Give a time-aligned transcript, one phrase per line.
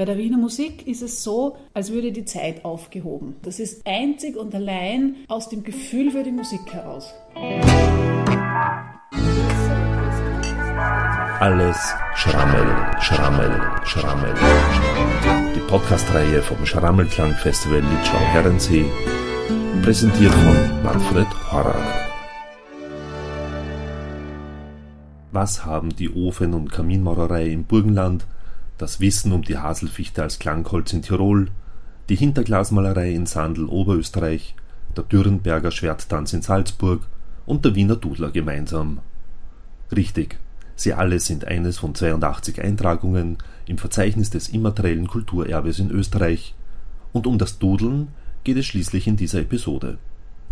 [0.00, 3.36] Bei der Wiener Musik ist es so, als würde die Zeit aufgehoben.
[3.42, 7.12] Das ist einzig und allein aus dem Gefühl für die Musik heraus.
[11.38, 11.76] Alles
[12.14, 12.66] Schrammel,
[13.02, 14.34] Schrammel, Schrammel.
[15.54, 18.86] Die Podcast-Reihe vom Schrammelklang-Festival Litschau-Herrensee,
[19.82, 21.76] präsentiert von Manfred Horrer.
[25.30, 28.26] Was haben die Ofen- und Kaminmaurerei im Burgenland
[28.80, 31.48] das Wissen um die Haselfichte als Klangholz in Tirol,
[32.08, 34.54] die Hinterglasmalerei in Sandl Oberösterreich,
[34.96, 37.06] der Dürrenberger Schwerttanz in Salzburg
[37.44, 39.00] und der Wiener Dudler gemeinsam.
[39.94, 40.38] Richtig,
[40.76, 46.54] sie alle sind eines von 82 Eintragungen im Verzeichnis des immateriellen Kulturerbes in Österreich,
[47.12, 48.08] und um das Dudeln
[48.44, 49.98] geht es schließlich in dieser Episode.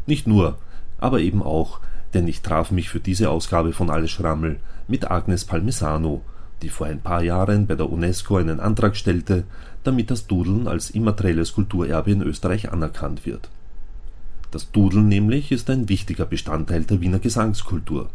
[0.06, 0.58] Nicht nur,
[0.98, 1.80] aber eben auch,
[2.12, 6.22] denn ich traf mich für diese Ausgabe von Alles Schrammel mit Agnes Palmisano,
[6.62, 9.44] die vor ein paar Jahren bei der UNESCO einen Antrag stellte,
[9.84, 13.48] damit das Dudeln als immaterielles Kulturerbe in Österreich anerkannt wird.
[14.50, 18.08] Das Dudeln nämlich ist ein wichtiger Bestandteil der Wiener Gesangskultur.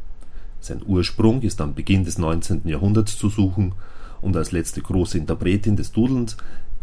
[0.59, 2.61] Sein Ursprung ist am Beginn des 19.
[2.65, 3.73] Jahrhunderts zu suchen
[4.21, 6.37] und als letzte große Interpretin des Dudelns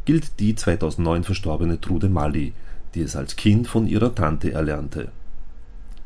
[0.05, 2.53] gilt die 2009 verstorbene Trude Mali,
[2.95, 5.09] die es als Kind von ihrer Tante erlernte.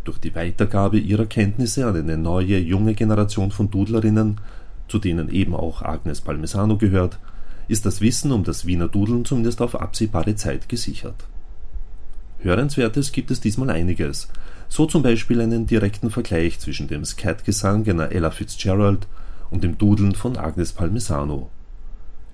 [0.05, 4.39] Durch die Weitergabe ihrer Kenntnisse an eine neue, junge Generation von Dudlerinnen
[4.88, 7.18] zu denen eben auch Agnes Palmesano gehört,
[7.68, 11.24] ist das Wissen um das Wiener Dudeln zumindest auf absehbare Zeit gesichert.
[12.38, 14.28] Hörenswertes gibt es diesmal einiges,
[14.68, 19.06] so zum Beispiel einen direkten Vergleich zwischen dem Scat-Gesang einer Ella Fitzgerald
[19.50, 21.48] und dem Dudeln von Agnes Palmesano.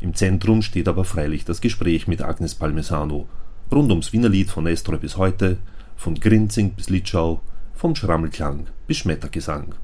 [0.00, 3.28] Im Zentrum steht aber freilich das Gespräch mit Agnes Palmesano,
[3.70, 5.58] rund ums Wienerlied von Estreu bis heute,
[5.96, 7.40] von Grinzing bis Litschau,
[7.74, 9.74] vom Schrammelklang bis Schmettergesang.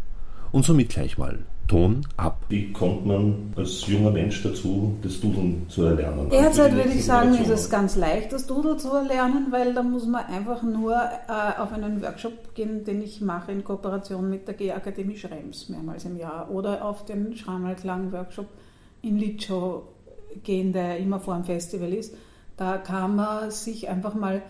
[0.51, 2.39] Und somit gleich mal Ton ab.
[2.49, 6.31] Wie kommt man als junger Mensch dazu, das Dudeln zu erlernen?
[6.31, 10.07] Derzeit würde ich sagen, ist es ganz leicht, das Dudeln zu erlernen, weil da muss
[10.07, 14.55] man einfach nur äh, auf einen Workshop gehen, den ich mache in Kooperation mit der
[14.55, 18.47] G-Akademie Schrems mehrmals im Jahr oder auf den Schrammelklang-Workshop
[19.03, 19.83] in Litschow
[20.43, 22.15] gehen, der immer vor dem Festival ist.
[22.57, 24.43] Da kann man sich einfach mal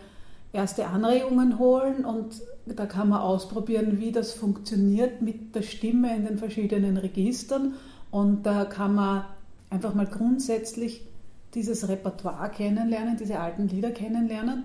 [0.53, 6.25] erste Anregungen holen und da kann man ausprobieren, wie das funktioniert mit der Stimme in
[6.25, 7.75] den verschiedenen Registern.
[8.11, 9.25] Und da kann man
[9.71, 11.07] einfach mal grundsätzlich
[11.55, 14.65] dieses Repertoire kennenlernen, diese alten Lieder kennenlernen.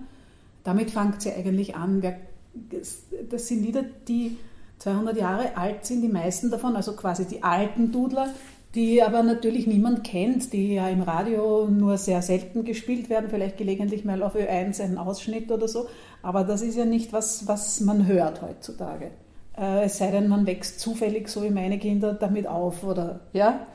[0.63, 2.01] Damit fängt sie eigentlich an.
[3.29, 4.37] Das sind Lieder, die
[4.79, 8.33] 200 Jahre alt sind, die meisten davon, also quasi die alten Dudler,
[8.75, 13.57] die aber natürlich niemand kennt, die ja im Radio nur sehr selten gespielt werden, vielleicht
[13.57, 15.89] gelegentlich mal auf Ö1 einen Ausschnitt oder so.
[16.21, 19.11] Aber das ist ja nicht was, was man hört heutzutage.
[19.57, 23.67] Äh, es sei denn, man wächst zufällig, so wie meine Kinder, damit auf oder ja.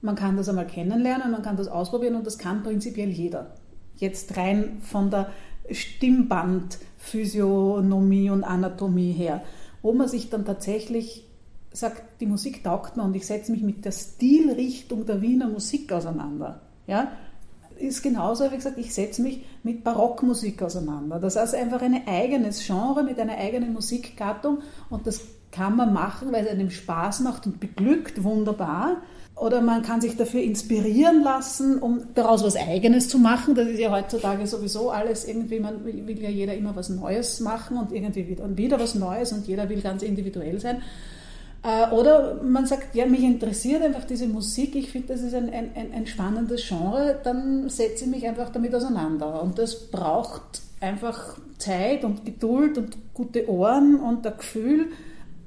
[0.00, 3.56] Man kann das einmal kennenlernen, man kann das ausprobieren und das kann prinzipiell jeder.
[3.96, 5.32] Jetzt rein von der
[5.70, 9.42] Stimmbandphysiognomie und Anatomie her,
[9.82, 11.27] wo man sich dann tatsächlich
[11.72, 15.92] sagt, die Musik taugt mir und ich setze mich mit der Stilrichtung der Wiener Musik
[15.92, 16.60] auseinander.
[16.86, 17.12] Ja,
[17.78, 21.18] ist genauso, wie gesagt, ich setze mich mit Barockmusik auseinander.
[21.20, 24.58] Das heißt einfach ein eigenes Genre mit einer eigenen Musikgattung
[24.90, 25.20] und das
[25.50, 28.98] kann man machen, weil es einem Spaß macht und beglückt, wunderbar.
[29.34, 33.54] Oder man kann sich dafür inspirieren lassen, um daraus was Eigenes zu machen.
[33.54, 37.78] Das ist ja heutzutage sowieso alles irgendwie, man will ja jeder immer was Neues machen
[37.78, 40.82] und irgendwie wieder, und wieder was Neues und jeder will ganz individuell sein.
[41.62, 45.52] Äh, oder man sagt, ja, mich interessiert einfach diese Musik, ich finde, das ist ein,
[45.52, 49.42] ein, ein spannendes Genre, dann setze ich mich einfach damit auseinander.
[49.42, 54.88] Und das braucht einfach Zeit und Geduld und gute Ohren und ein Gefühl,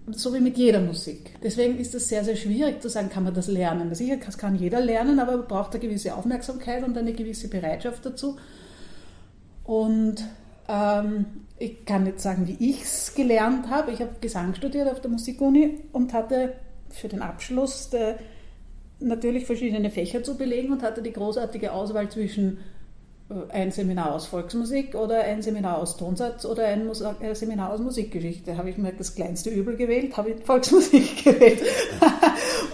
[0.07, 1.35] so wie mit jeder Musik.
[1.41, 3.93] Deswegen ist es sehr, sehr schwierig zu sagen, kann man das lernen.
[3.95, 8.05] Sicher, das kann jeder lernen, aber man braucht eine gewisse Aufmerksamkeit und eine gewisse Bereitschaft
[8.05, 8.37] dazu.
[9.63, 10.15] Und
[10.67, 11.25] ähm,
[11.61, 13.91] ich kann nicht sagen, wie ich es gelernt habe.
[13.91, 16.53] Ich habe Gesang studiert auf der Musikuni und hatte
[16.89, 18.17] für den Abschluss der,
[18.99, 22.59] natürlich verschiedene Fächer zu belegen und hatte die großartige Auswahl zwischen
[23.29, 27.79] äh, ein Seminar aus Volksmusik oder ein Seminar aus Tonsatz oder ein äh, Seminar aus
[27.79, 28.57] Musikgeschichte.
[28.57, 31.61] Habe ich mir das kleinste Übel gewählt, habe ich Volksmusik gewählt.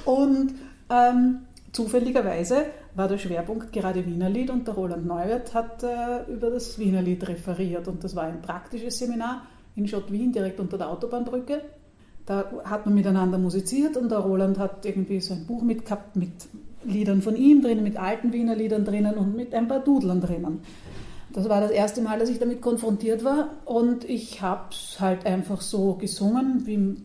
[0.06, 0.56] und
[0.89, 1.39] ähm,
[1.77, 2.65] Zufälligerweise
[2.97, 7.88] war der Schwerpunkt gerade Wienerlied und der Roland Neuwirth hat äh, über das Wienerlied referiert
[7.88, 9.44] und das war ein praktisches Seminar
[9.75, 11.61] in Schott-Wien, direkt unter der Autobahnbrücke.
[12.25, 16.31] Da hat man miteinander musiziert und der Roland hat irgendwie so ein Buch mitgehabt mit
[16.83, 20.61] Liedern von ihm drinnen, mit alten Wiener Liedern drinnen und mit ein paar Dudlern drinnen.
[21.31, 25.25] Das war das erste Mal, dass ich damit konfrontiert war und ich habe es halt
[25.25, 26.95] einfach so gesungen, wie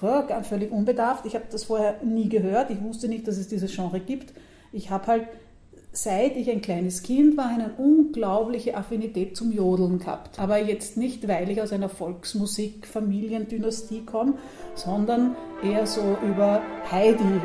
[0.00, 1.26] ja, völlig unbedarft.
[1.26, 2.70] Ich habe das vorher nie gehört.
[2.70, 4.32] Ich wusste nicht, dass es dieses Genre gibt.
[4.72, 5.28] Ich habe halt
[5.92, 10.38] seit ich ein kleines Kind war, eine unglaubliche Affinität zum Jodeln gehabt.
[10.38, 14.32] Aber jetzt nicht, weil ich aus einer Volksmusik-Familiendynastie komme,
[14.74, 17.42] sondern eher so über Heidi.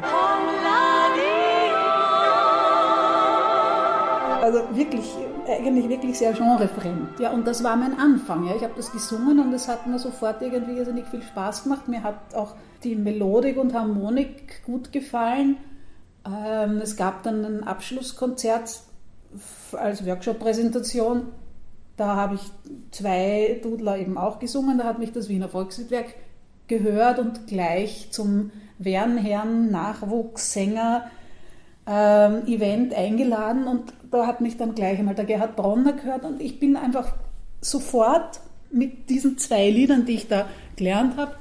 [4.41, 5.13] Also wirklich,
[5.45, 7.19] eigentlich wirklich sehr genrefremd.
[7.19, 8.47] Ja, und das war mein Anfang.
[8.47, 8.55] Ja.
[8.55, 11.89] Ich habe das gesungen und es hat mir sofort irgendwie irrsinnig viel Spaß gemacht.
[11.89, 15.57] Mir hat auch die Melodik und Harmonik gut gefallen.
[16.27, 18.81] Ähm, es gab dann ein Abschlusskonzert
[19.73, 21.27] als Workshop-Präsentation.
[21.95, 22.41] Da habe ich
[22.91, 24.77] zwei Dudler eben auch gesungen.
[24.77, 26.15] Da hat mich das Wiener Volksliedwerk
[26.67, 31.09] gehört und gleich zum Wernherrn Nachwuchssänger
[31.87, 36.41] ähm, Event eingeladen und da hat mich dann gleich einmal der Gerhard Bronner gehört und
[36.41, 37.13] ich bin einfach
[37.61, 41.31] sofort mit diesen zwei Liedern, die ich da gelernt habe,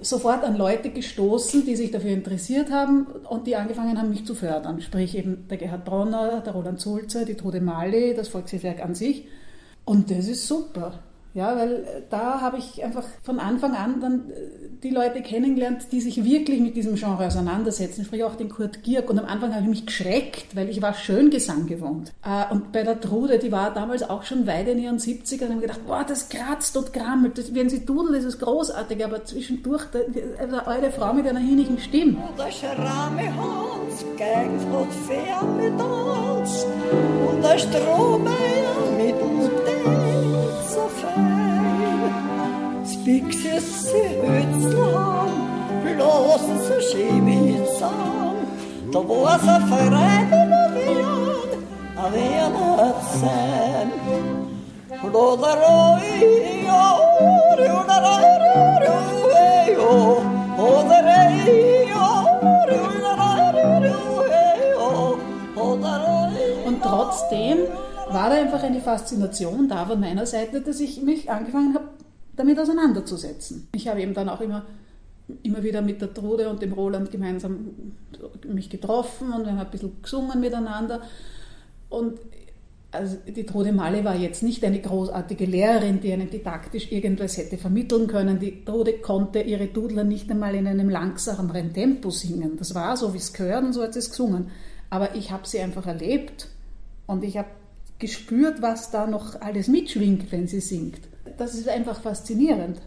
[0.00, 4.34] sofort an Leute gestoßen, die sich dafür interessiert haben und die angefangen haben, mich zu
[4.34, 4.80] fördern.
[4.80, 9.26] Sprich eben der Gerhard Bronner, der Roland Sulzer, die Tode Mali, das Volkshilfswerk an sich.
[9.84, 10.98] Und das ist super.
[11.36, 15.88] Ja, weil äh, da habe ich einfach von Anfang an dann äh, die Leute kennengelernt,
[15.92, 18.06] die sich wirklich mit diesem Genre auseinandersetzen.
[18.06, 19.10] Sprich auch den Kurt Gierk.
[19.10, 22.14] Und am Anfang habe ich mich geschreckt, weil ich war Schöngesang gewohnt.
[22.24, 25.54] Äh, und bei der Trude, die war damals auch schon weit in ihren 70ern, habe
[25.56, 27.36] ich gedacht, boah, das kratzt und krammelt.
[27.36, 29.04] Das, wenn sie dudelt, ist es großartig.
[29.04, 29.82] Aber zwischendurch,
[30.38, 32.16] eine alte Frau mit einer hinnigen Stimme.
[32.38, 34.04] Der Schramme Hans
[34.72, 36.64] von fern mit uns
[37.28, 39.65] und der Strohmeier mit uns
[41.00, 42.86] so fein.
[42.92, 45.26] Spixes sie Hützler
[45.84, 48.36] bloß so Chemizan.
[48.92, 51.50] Da war so verreiten a Wien,
[51.96, 53.88] a Wien hat sein.
[55.02, 56.14] Rodaroi,
[56.68, 56.84] yo,
[57.58, 58.30] rodaroi,
[58.84, 59.92] rodaroi, yo,
[60.58, 61.36] rodaroi,
[61.92, 62.08] yo,
[66.66, 67.58] Und trotzdem
[68.08, 71.88] war da einfach eine Faszination da von meiner Seite, dass ich mich angefangen habe,
[72.36, 73.68] damit auseinanderzusetzen.
[73.72, 74.64] Ich habe eben dann auch immer,
[75.42, 77.72] immer wieder mit der Trude und dem Roland gemeinsam
[78.46, 81.02] mich getroffen und wir haben ein bisschen gesungen miteinander.
[81.88, 82.18] Und
[82.92, 87.58] also die Trude Malle war jetzt nicht eine großartige Lehrerin, die einem didaktisch irgendwas hätte
[87.58, 88.38] vermitteln können.
[88.38, 92.56] Die Trude konnte ihre Dudler nicht einmal in einem langsameren Tempo singen.
[92.56, 94.50] Das war so, wie es gehört und so hat sie es gesungen.
[94.88, 96.48] Aber ich habe sie einfach erlebt
[97.06, 97.48] und ich habe
[97.98, 101.00] gespürt, was da noch alles mitschwingt, wenn sie singt.
[101.38, 102.80] Das ist einfach faszinierend.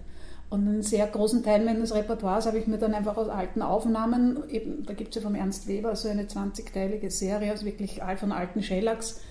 [0.49, 4.49] Und einen sehr großen Teil meines Repertoires habe ich mir dann einfach aus alten Aufnahmen,
[4.49, 8.31] eben, da gibt es ja vom Ernst Weber so eine 20-teilige Serie, also wirklich von
[8.31, 9.21] alten Shellacks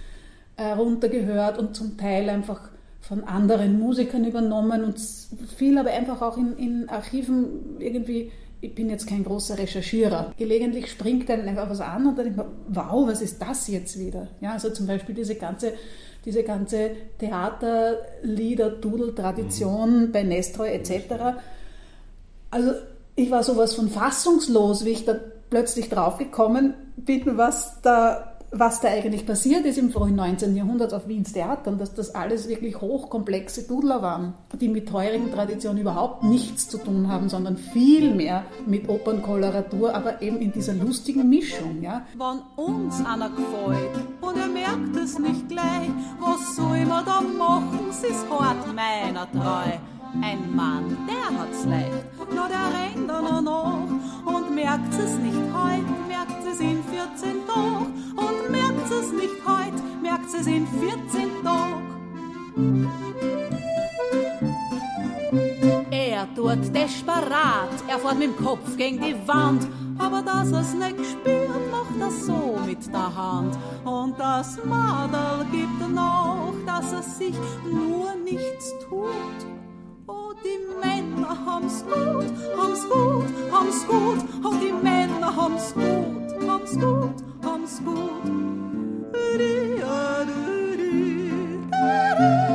[0.57, 2.71] äh, runtergehört und zum Teil einfach
[3.01, 5.01] von anderen Musikern übernommen und
[5.57, 10.33] viel aber einfach auch in, in Archiven irgendwie ich bin jetzt kein großer Recherchierer.
[10.37, 13.99] Gelegentlich springt einem einfach was an und dann denkt man, wow, was ist das jetzt
[13.99, 14.29] wieder?
[14.41, 15.75] Ja, also zum Beispiel diese ganze,
[16.25, 20.13] diese ganze Theaterlieder, Dudel-Tradition mhm.
[20.13, 21.39] bei Nestroy etc.
[22.51, 22.73] Also
[23.15, 25.17] ich war sowas von fassungslos, wie ich da
[25.51, 30.57] plötzlich draufgekommen bin, was da was da eigentlich passiert ist im frühen 19.
[30.57, 35.83] Jahrhundert auf Wiens Theatern, dass das alles wirklich hochkomplexe Dudler waren, die mit heurigen Traditionen
[35.83, 41.29] überhaupt nichts zu tun haben, sondern viel mehr mit Opernkoloratur, aber eben in dieser lustigen
[41.29, 41.83] Mischung.
[41.83, 42.07] Ja.
[42.17, 47.89] Wenn uns einer gefällt und er merkt es nicht gleich, was soll man da machen,
[47.91, 49.77] es ist hart meiner treu.
[50.23, 53.87] Ein Mann, der hat's leicht, nur der rennt dann noch
[54.25, 57.98] und merkt es nicht heut, merkt es in 14 Tagen
[60.41, 62.89] es in 14 Tagen.
[65.91, 69.67] Er tut desperat, er fährt mit dem Kopf gegen die Wand,
[69.99, 73.57] aber dass er's nicht spürt, macht er so mit der Hand.
[73.85, 79.59] Und das Madel gibt noch, dass er sich nur nichts tut
[80.45, 82.27] die Männer haben's gut,
[82.57, 88.58] haben's gut, haben's gut, und die Männer haben's gut, haben's gut, haben's gut.
[89.19, 90.41] da da
[90.79, 90.93] da
[92.19, 92.48] da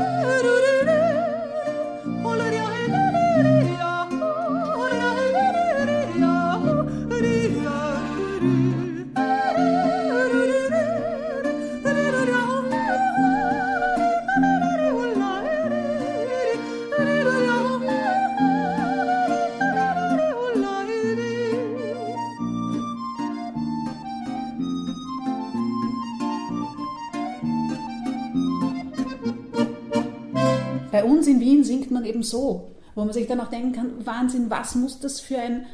[31.33, 34.75] in Wien singt man eben so, wo man sich dann auch denken kann, Wahnsinn, was
[34.75, 35.65] muss das für ein,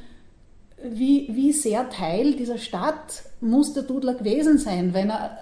[0.84, 5.38] wie, wie sehr Teil dieser Stadt muss der Dudler gewesen sein, wenn er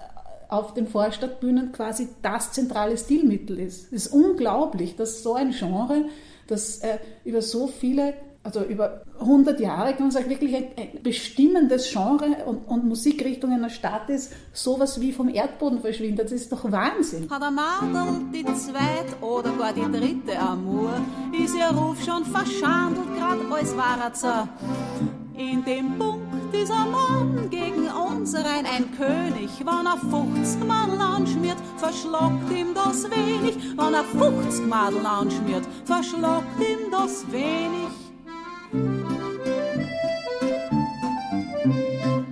[0.48, 3.92] auf den Vorstadtbühnen quasi das zentrale Stilmittel ist.
[3.92, 6.06] Es ist unglaublich, dass so ein Genre,
[6.46, 11.02] das äh, über so viele also über 100 Jahre kann man sagen, wirklich ein, ein
[11.02, 16.26] bestimmendes Genre und, und, Musikrichtung einer Stadt ist, sowas wie vom Erdboden verschwindet.
[16.26, 17.28] Das ist doch Wahnsinn.
[17.28, 20.92] Hat der Madel die zweite oder gar die dritte Amour,
[21.32, 24.48] ist ihr Ruf schon verschandelt, grad als war er so.
[25.36, 32.50] In dem Punkt dieser Mann gegen unseren ein König, wann er 50 Mann anschmiert, verschlockt
[32.50, 38.07] ihm das wenig, wann er 50 Madel anschmiert, verschlockt ihm das wenig.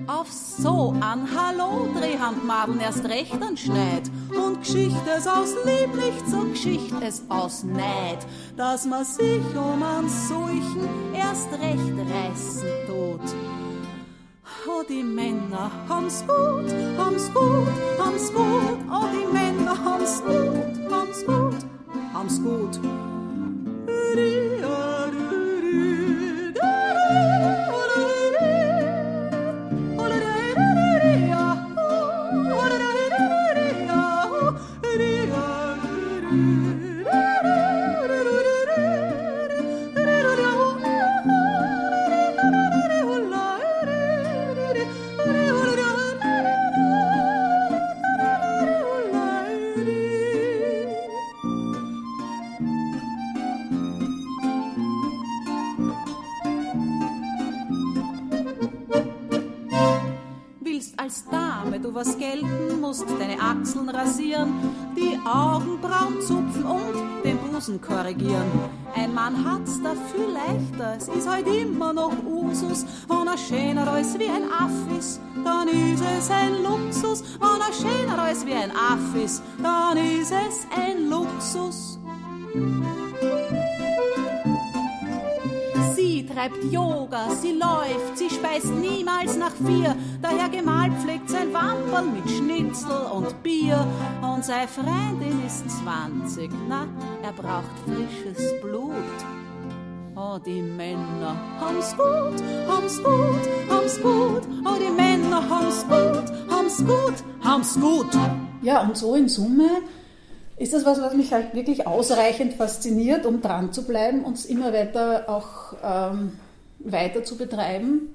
[0.07, 4.03] Auf so an Hallo Drehhandmadeln erst recht an Schneid
[4.37, 8.19] und Geschichte es aus Lieb nicht so Geschichte es aus Neid,
[8.55, 13.35] dass man sich um einen solchen erst recht reißen tut.
[14.69, 21.25] Oh, die Männer haben's gut, haben's gut, haben's gut, oh, die Männer haben's gut, haben's
[21.25, 21.65] gut,
[22.13, 22.79] haben's gut.
[61.97, 64.53] Was gelten musst, deine Achseln rasieren,
[64.95, 68.45] die Augenbrauen zupfen und den Busen korrigieren.
[68.95, 72.85] Ein Mann hat's dafür leichter, es ist halt immer noch Usus.
[73.09, 77.25] Wenn er schöner als wie ein Aff ist, dann ist es ein Luxus.
[77.41, 81.99] Wenn er schöner als wie ein Aff ist, dann ist es ein Luxus.
[86.37, 89.97] Treibt Yoga, sie läuft, sie speist niemals nach vier.
[90.21, 93.87] Daher gemalt pflegt sein Wamperl mit Schnitzel und Bier.
[94.21, 96.87] Und seine Freundin ist 20, na,
[97.23, 98.93] er braucht frisches Blut.
[100.15, 104.43] Oh, die Männer haben's gut, haben's gut, haben's gut.
[104.65, 108.19] Oh, die Männer haben's gut, haben's gut, haben's gut.
[108.61, 109.71] Ja, und so in Summe
[110.57, 114.47] ist das was, was mich halt wirklich ausreichend fasziniert, um dran zu bleiben und es
[114.47, 116.33] immer weiter auch ähm,
[116.79, 118.15] weiter zu betreiben.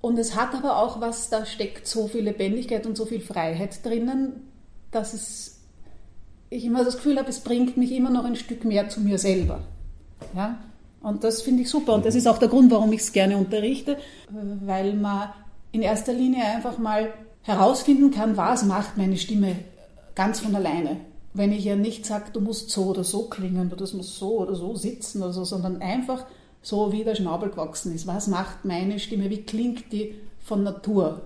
[0.00, 3.84] Und es hat aber auch was, da steckt so viel Lebendigkeit und so viel Freiheit
[3.84, 4.48] drinnen,
[4.92, 5.58] dass es,
[6.48, 9.18] ich immer das Gefühl habe, es bringt mich immer noch ein Stück mehr zu mir
[9.18, 9.60] selber.
[10.34, 10.58] Ja?
[11.02, 11.94] Und das finde ich super.
[11.94, 13.98] Und das ist auch der Grund, warum ich es gerne unterrichte,
[14.64, 15.30] weil man
[15.72, 19.56] in erster Linie einfach mal herausfinden kann, was macht meine Stimme
[20.14, 20.98] ganz von alleine
[21.32, 24.40] wenn ich ja nicht sage, du musst so oder so klingen oder das muss so
[24.40, 26.26] oder so sitzen oder so, sondern einfach
[26.62, 28.06] so, wie der Schnabel gewachsen ist.
[28.06, 29.30] Was macht meine Stimme?
[29.30, 31.22] Wie klingt die von Natur?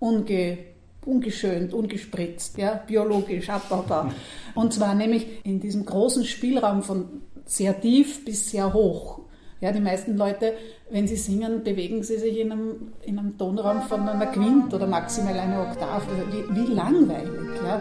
[0.00, 0.58] Unge,
[1.04, 4.12] ungeschönt, ungespritzt, ja, biologisch, abbaubar.
[4.54, 9.20] Und zwar nämlich in diesem großen Spielraum von sehr tief bis sehr hoch.
[9.60, 10.54] Ja, die meisten Leute,
[10.90, 14.86] wenn sie singen, bewegen sie sich in einem, in einem Tonraum von einer Quint oder
[14.86, 15.92] maximal eine Oktave.
[15.92, 17.30] Also wie, wie, langweilig,
[17.64, 17.80] ja?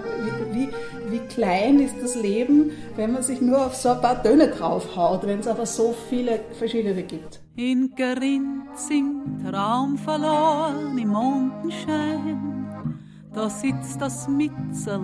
[0.51, 0.69] wie, wie,
[1.11, 5.25] wie, klein ist das Leben, wenn man sich nur auf so ein paar Töne draufhaut,
[5.25, 7.41] wenn es aber so viele verschiedene gibt.
[7.55, 12.99] In Gerinzing, Traum verloren im Mondenschein,
[13.33, 15.01] da sitzt das Mitzel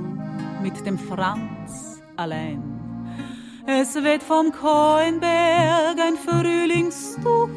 [0.62, 2.79] mit dem Franz allein.
[3.72, 7.54] Es weht vom Kornberg ein Frühlingsduft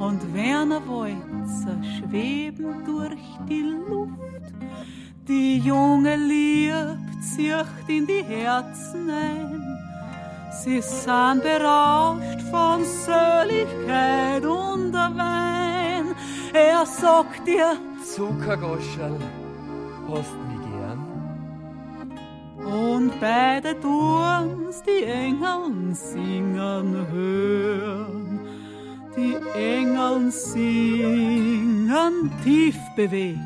[0.00, 4.10] und Werner Wolzer schweben durch die Luft.
[5.28, 9.62] Die junge Lieb zieht in die Herzen ein.
[10.50, 16.06] Sie sind berauscht von Söligkeit und Wein.
[16.52, 19.20] Er sagt dir, Zuckergoscherl,
[20.08, 20.53] hast
[22.64, 28.40] und beide tun's die Engeln singen hören.
[29.16, 33.38] Die Engeln singen tief bewegt.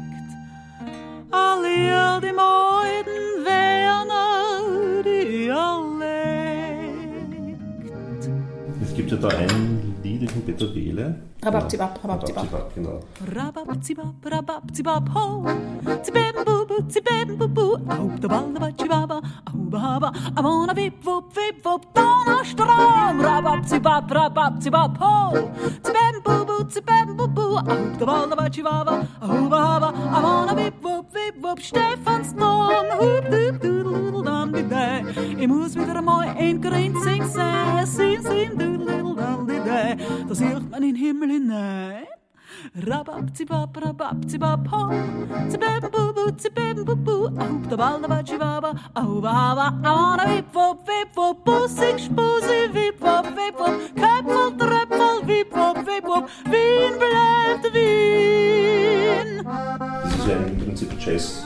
[1.30, 7.58] All ihr die Meuden Werner, die er legt.
[8.82, 9.87] Es gibt ja da ein
[10.18, 11.14] Niedrigen Beethovele.
[11.40, 12.44] Rababzibab, rababzibab.
[12.44, 13.00] Rababzibab, genau.
[13.34, 15.44] Rababzibab, rababzibab, ho.
[16.02, 17.78] Zibembubu, zibembubu.
[17.86, 20.12] Auf der Ballabachibaba, aubaba.
[20.36, 23.20] I wanna wip, wup, wip, wup, Donnerstrom.
[23.20, 25.38] Rababzibab, rababzibab, ho.
[25.86, 27.58] Zibembubu, zibembubu.
[27.58, 29.92] Auf der Ballabachibaba, aubaba.
[29.94, 32.42] I wanna wip, wup, wip, wup, Stephansdom.
[32.42, 34.64] Hup, hup, doodle, dum, di.
[35.38, 37.86] Ich muss wieder mal in Grinzing sein.
[37.86, 39.14] Sin, sin, doodle,
[40.38, 42.06] sieht man in den Himmel hinein.
[42.86, 44.90] Rabab, zibab, rabab, zibab, ho.
[45.50, 47.26] Zibem, bubu, zibem, bubu.
[47.26, 48.70] Auf der Ball, der Batschibaba.
[48.94, 51.44] Au, baba, I wanna wip, wop, wip, wop.
[51.44, 53.74] Bussig, spusi, wip, wop, wip, wop.
[53.96, 56.28] Köpfel, Tröpfel, wip, wop, wip, wop.
[56.44, 59.44] Wien bleibt Wien.
[59.44, 61.44] Das ist ja im Prinzip Jazz.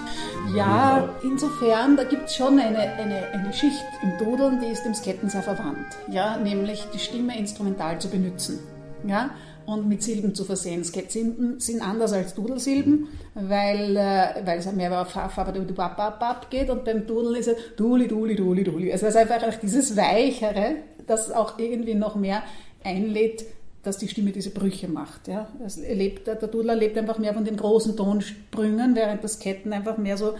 [0.54, 4.94] Ja, insofern, da gibt es schon eine, eine, eine Schicht im Dudeln, die ist dem
[4.94, 5.96] Sketten sehr verwandt.
[6.10, 8.58] Ja, nämlich die Stimme instrumental zu benutzen.
[9.06, 9.30] Ja,
[9.66, 10.84] und mit Silben zu versehen.
[10.84, 17.06] Sketsilben sind anders als Dudelsilben, weil, äh, weil es mehr auf Fabadubababab geht und beim
[17.06, 18.92] Dudeln ist es Duli, Duli, Duli, Duli.
[18.92, 22.42] Also es ist einfach dieses Weichere, das auch irgendwie noch mehr
[22.84, 23.44] einlädt,
[23.82, 25.28] dass die Stimme diese Brüche macht.
[25.28, 25.48] Ja?
[25.64, 29.98] Es lebt, der Dudler lebt einfach mehr von den großen Tonsprüngen, während das Ketten einfach
[29.98, 30.34] mehr so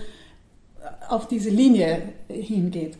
[1.09, 2.97] auf diese Linie hingeht.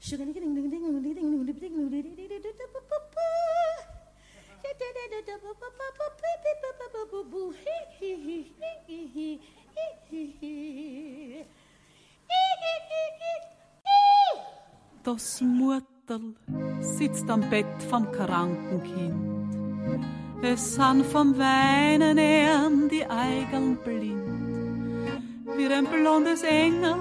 [0.00, 2.28] Sugar ding ding ding ding ding ding ding ding ding ding ding ding ding ding
[2.28, 3.87] ding ding
[15.04, 16.34] Das Mutterl
[16.80, 20.04] sitzt am Bett vom kranken Kind.
[20.42, 25.10] Es san vom Weinen ehren die Eigeln blind.
[25.56, 26.94] Wie ein blondes Engel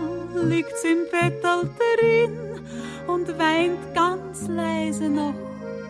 [0.46, 2.62] liegt's im Bettal drin
[3.07, 5.35] und weint ganz leise noch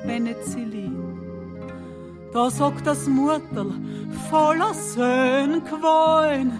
[0.06, 0.87] Penicillin.
[2.34, 3.74] Da sagt das Mutterl
[4.30, 6.52] voller Söhnquallen,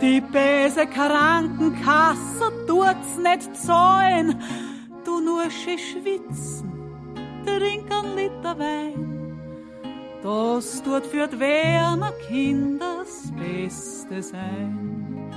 [0.00, 4.40] die böse Krankenkasse tut's nicht zahlen.
[5.04, 6.72] Du nur schwitzen,
[7.44, 9.14] trink ein Liter Wein.
[10.22, 15.30] Das tut für die Wärmer Kinder das Beste sein.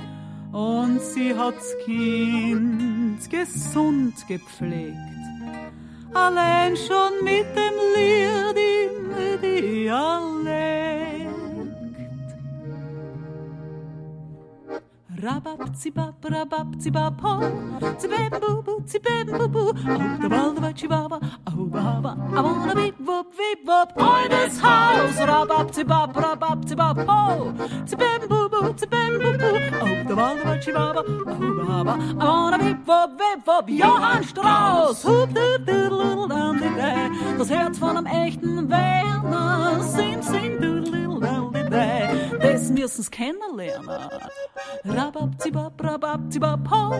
[0.52, 5.17] Und sie hat's Kind gesund gepflegt.
[6.14, 8.56] Allein schon mit dem Lied
[8.92, 10.87] im Dialekt.
[15.20, 17.40] Rabab, zibab, rabab, zibab, ho.
[17.98, 19.70] Zibem, bubu, zibem, bubu.
[19.70, 22.16] Auf der Waldewald, chibaba, au, baba.
[22.32, 23.90] I wanna beep, whoop, beep, whoop.
[23.96, 25.18] Oi, this house.
[25.18, 27.52] Rabab, zibab, rabab, zibab, ho.
[27.84, 29.50] Zibem, bubu, zibem, bubu.
[29.80, 31.94] Auf der Waldewald, chibaba, au, baba.
[32.20, 33.68] I wanna beep, whoop, beep, whoop.
[33.68, 35.04] Johann Strauss.
[35.04, 35.88] Hup, du, du,
[36.78, 37.10] day.
[37.36, 39.82] Das Herz von einem echten Werner.
[39.82, 40.97] Sim, sim, du, du,
[41.70, 42.08] day.
[42.40, 43.88] Das müssen's kennenlernen.
[44.84, 46.92] Rabab, zibab, rabab, zibab, ho.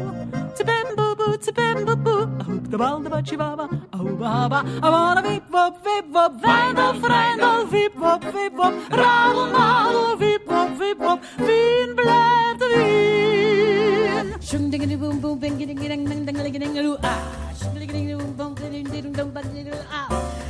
[0.55, 2.17] Zibem, bubu, zibem, bubu.
[2.41, 4.65] Auf der Waldebad, chibaba, au, baba.
[4.83, 6.33] I wanna wip, wop, wip, wop.
[6.43, 8.75] Weindel, Freindel, wip, wop, wip, wop.
[8.91, 11.21] Radel, Nadel, wip, wop, wip, wop.
[11.39, 14.35] Wien bleibt Wien.
[14.41, 17.53] Shung ding ding boom boom bing ding ding ding ding ding ding ding ah.
[17.61, 20.09] Shung ding ding boom boom ding ding ding ding ding ding ah.
[20.09, 20.48] Boom ding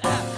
[0.00, 0.37] Ah!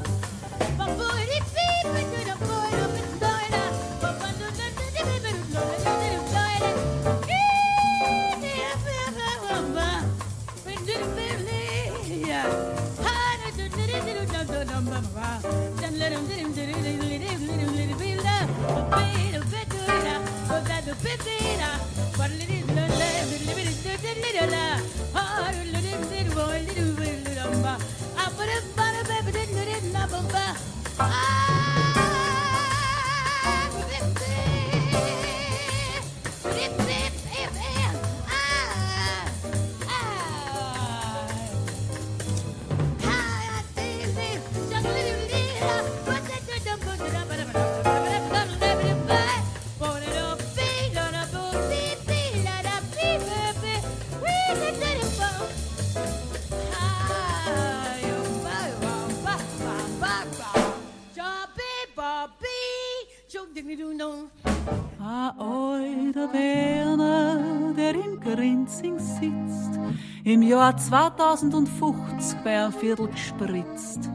[70.71, 74.09] Jahr 2050 bei einem Viertel gespritzt.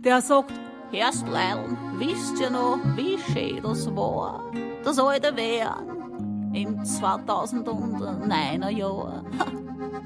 [0.00, 0.52] Der sagt,
[0.90, 4.50] Herrst Leiln, wisst ihr noch, wie schön das war?
[4.82, 9.24] Das alte Wern im 2009er Jahr.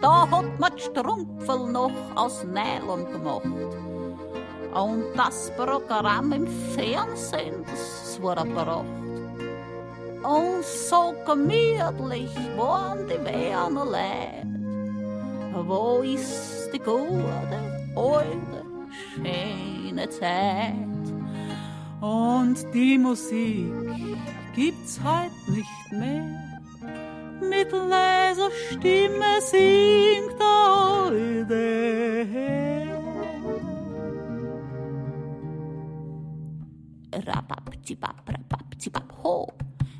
[0.00, 3.44] Da hat man die Strumpfel noch aus Nylon gemacht.
[4.74, 8.84] Und das Programm im Fernsehen, das war ein Pracht.
[10.22, 14.53] Und so gemütlich waren die Werner Leid.
[15.66, 17.58] Wo ist die gute,
[17.96, 18.64] alte,
[19.14, 21.04] schöne Zeit?
[22.02, 23.72] Und die Musik
[24.54, 26.60] gibt's heut nicht mehr.
[27.40, 30.46] Mit leiser Stimme singt der
[31.06, 32.84] alte Herr.
[37.26, 39.53] Rabab, zibab, rabab, zibab, ho.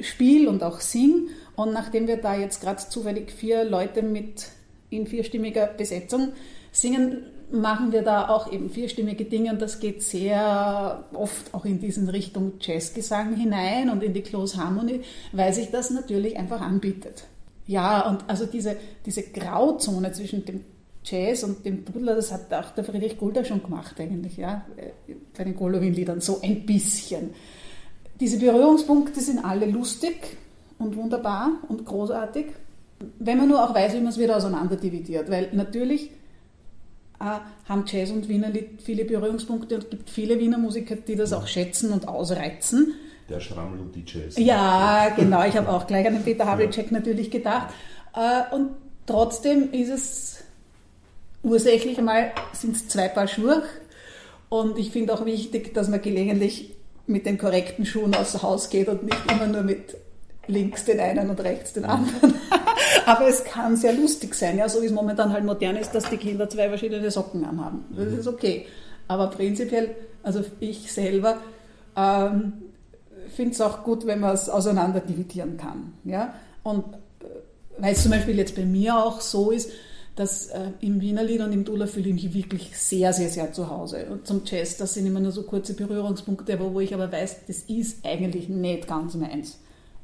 [0.00, 1.28] spiele und auch sing.
[1.56, 4.48] Und nachdem wir da jetzt gerade zufällig vier Leute mit
[4.88, 6.32] in vierstimmiger Besetzung
[6.70, 11.80] singen, machen wir da auch eben vierstimmige Dinge und das geht sehr oft auch in
[11.80, 17.24] diesen Richtung Jazzgesang hinein und in die Close Harmony, weil sich das natürlich einfach anbietet.
[17.66, 20.64] Ja, und also diese, diese Grauzone zwischen dem
[21.04, 25.14] Jazz und dem Dudler, das hat auch der Friedrich Gulda schon gemacht eigentlich, ja, äh,
[25.36, 27.30] bei den Golovin-Liedern, so ein bisschen.
[28.20, 30.36] Diese Berührungspunkte sind alle lustig
[30.78, 32.46] und wunderbar und großartig,
[33.18, 36.10] wenn man nur auch weiß, wie man es wieder auseinanderdividiert, weil natürlich
[37.20, 37.38] äh,
[37.68, 41.32] haben Jazz und Wiener Lied viele Berührungspunkte und es gibt viele Wiener Musiker, die das
[41.32, 42.94] auch schätzen und ausreizen.
[43.28, 44.36] Der Schrammel und die Jazz.
[44.36, 45.44] Ja, genau.
[45.44, 47.72] Ich habe auch gleich an den Peter Havlicek natürlich gedacht.
[48.14, 48.70] Äh, Und
[49.06, 50.44] trotzdem ist es
[51.42, 53.62] ursächlich einmal sind es zwei Paar Schuhe.
[54.48, 56.74] Und ich finde auch wichtig, dass man gelegentlich
[57.06, 59.96] mit den korrekten Schuhen aus dem Haus geht und nicht immer nur mit
[60.46, 62.34] links den einen und rechts den anderen.
[63.06, 66.08] Aber es kann sehr lustig sein, ja, so wie es momentan halt modern ist, dass
[66.10, 67.84] die Kinder zwei verschiedene Socken anhaben.
[67.96, 68.66] Das ist okay.
[69.08, 71.38] Aber prinzipiell, also ich selber
[71.96, 72.52] ähm,
[73.34, 75.94] finde es auch gut, wenn man es auseinander dividieren kann.
[76.04, 76.34] Ja?
[76.62, 76.84] Und
[77.20, 77.26] äh,
[77.78, 79.70] weil es zum Beispiel jetzt bei mir auch so ist,
[80.16, 83.52] dass äh, im Wiener Lied und im Dula fühle ich mich wirklich sehr, sehr, sehr
[83.52, 84.06] zu Hause.
[84.10, 87.46] Und zum Jazz, das sind immer nur so kurze Berührungspunkte, aber wo ich aber weiß,
[87.46, 89.58] das ist eigentlich nicht ganz meins.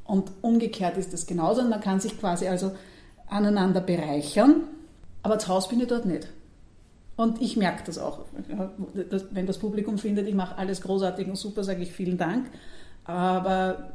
[0.05, 2.73] Und umgekehrt ist das genauso und man kann sich quasi also
[3.27, 4.63] aneinander bereichern,
[5.23, 6.29] aber zu Hause bin ich dort nicht.
[7.17, 8.21] Und ich merke das auch.
[9.33, 12.49] Wenn das Publikum findet, ich mache alles großartig und super, sage ich vielen Dank.
[13.05, 13.91] Aber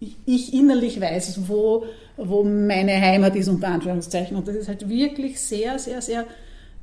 [0.00, 4.36] ich innerlich weiß, wo, wo meine Heimat ist, unter Anführungszeichen.
[4.36, 6.26] Und das ist halt wirklich sehr, sehr, sehr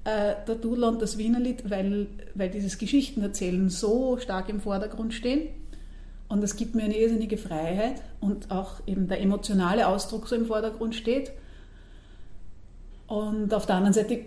[0.06, 5.50] äh, der Dudler und das Wienerlied, weil, weil dieses Geschichtenerzählen so stark im Vordergrund stehen.
[6.28, 10.48] Und es gibt mir eine irrsinnige Freiheit und auch eben der emotionale Ausdruck so im
[10.48, 11.32] Vordergrund steht.
[13.08, 14.22] Und auf der anderen Seite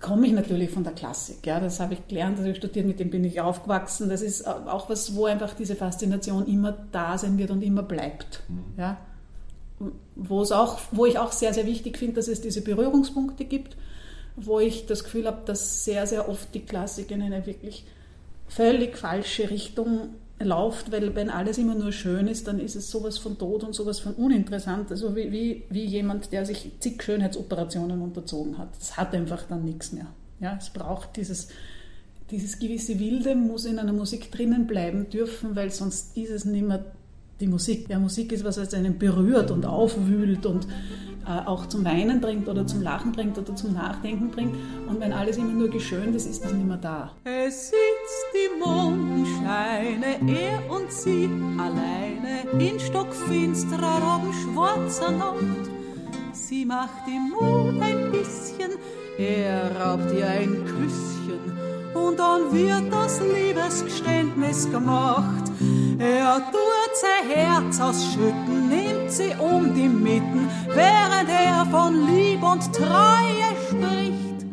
[0.00, 1.46] komme ich natürlich von der Klassik.
[1.46, 4.08] Ja, das habe ich gelernt, das habe ich studiert, mit dem bin ich aufgewachsen.
[4.08, 8.42] Das ist auch was, wo einfach diese Faszination immer da sein wird und immer bleibt.
[8.48, 8.64] Mhm.
[8.76, 8.98] Ja,
[10.14, 13.76] wo, es auch, wo ich auch sehr, sehr wichtig finde, dass es diese Berührungspunkte gibt,
[14.36, 17.84] wo ich das Gefühl habe, dass sehr, sehr oft die Klassik in eine wirklich
[18.48, 23.18] völlig falsche Richtung läuft, weil wenn alles immer nur schön ist, dann ist es sowas
[23.18, 24.90] von tot und sowas von uninteressant.
[24.90, 28.68] Also wie, wie, wie jemand, der sich zig Schönheitsoperationen unterzogen hat.
[28.78, 30.06] Das hat einfach dann nichts mehr.
[30.40, 31.48] Ja, es braucht dieses,
[32.30, 36.66] dieses gewisse Wilde, muss in einer Musik drinnen bleiben dürfen, weil sonst ist es nicht
[36.66, 36.84] mehr
[37.40, 37.88] die Musik.
[37.88, 40.66] Ja, Musik ist was, was einen berührt und aufwühlt und
[41.26, 44.54] äh, auch zum Weinen bringt oder zum Lachen bringt oder zum Nachdenken bringt.
[44.86, 47.12] Und wenn alles immer nur geschönt ist, ist das nicht mehr da.
[47.24, 55.70] Es sitzt die Mondscheine, er und sie alleine in stockfinsterer, rabenschwarzer Nacht.
[56.32, 58.72] Sie macht ihm Mut ein bisschen,
[59.18, 61.14] er raubt ihr ein Küsschen
[61.94, 65.43] und dann wird das Liebesgeständnis gemacht.
[65.98, 72.72] Er tut sein Herz ausschütten, nimmt sie um die Mitten, während er von Lieb und
[72.74, 74.44] Treue spricht.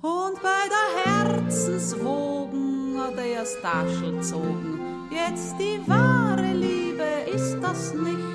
[0.00, 4.80] Und bei der Herzenswogen hat er das Taschel gezogen.
[5.10, 8.28] Jetzt die wahre Liebe ist das nicht.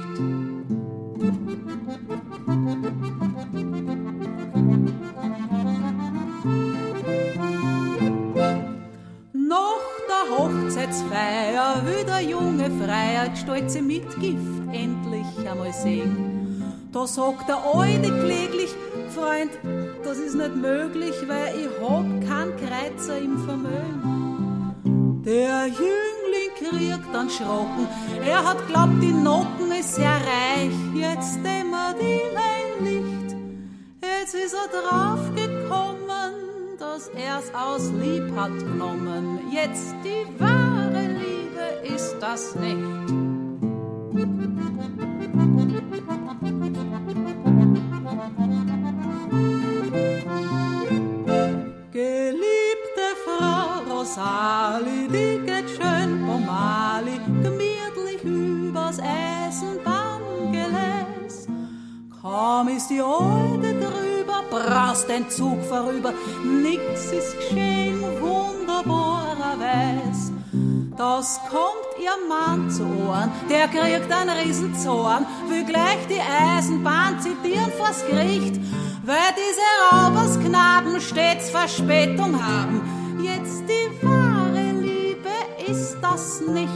[10.31, 14.37] Hochzeitsfeier will der junge Freier die stolze Mitgift
[14.71, 16.63] endlich einmal sehen.
[16.91, 18.69] Da sagt der Alte kläglich,
[19.09, 19.51] Freund,
[20.03, 25.23] das ist nicht möglich, weil ich hab keinen Kreuzer im Vermögen.
[25.25, 27.87] Der Jüngling kriegt dann Schrocken,
[28.25, 33.35] er hat glaubt, die Nocken ist sehr reich, jetzt dämmert ihm ein Licht,
[34.01, 36.02] jetzt ist er draufgekommen,
[36.93, 39.39] dass er's aus Lieb hat genommen.
[39.51, 42.77] Jetzt die wahre Liebe ist das nicht.
[51.91, 61.47] Geliebte Frau Rosali, die geht schön Pomali, gemütlich übers Eisenbahngeläs.
[62.21, 63.73] Kaum ist die Alte
[64.33, 70.33] drüben, brast ein Zug vorüber, nix ist geschehen, wunderbarerweise.
[70.97, 77.71] Das kommt ihr Mann zu Ohren, der kriegt einen Riesenzorn, will gleich die Eisenbahn zitieren
[77.77, 78.61] vors Gericht,
[79.03, 82.81] weil diese Raubersknaben stets Verspätung haben.
[83.21, 85.33] Jetzt die wahre Liebe
[85.67, 86.69] ist das nicht.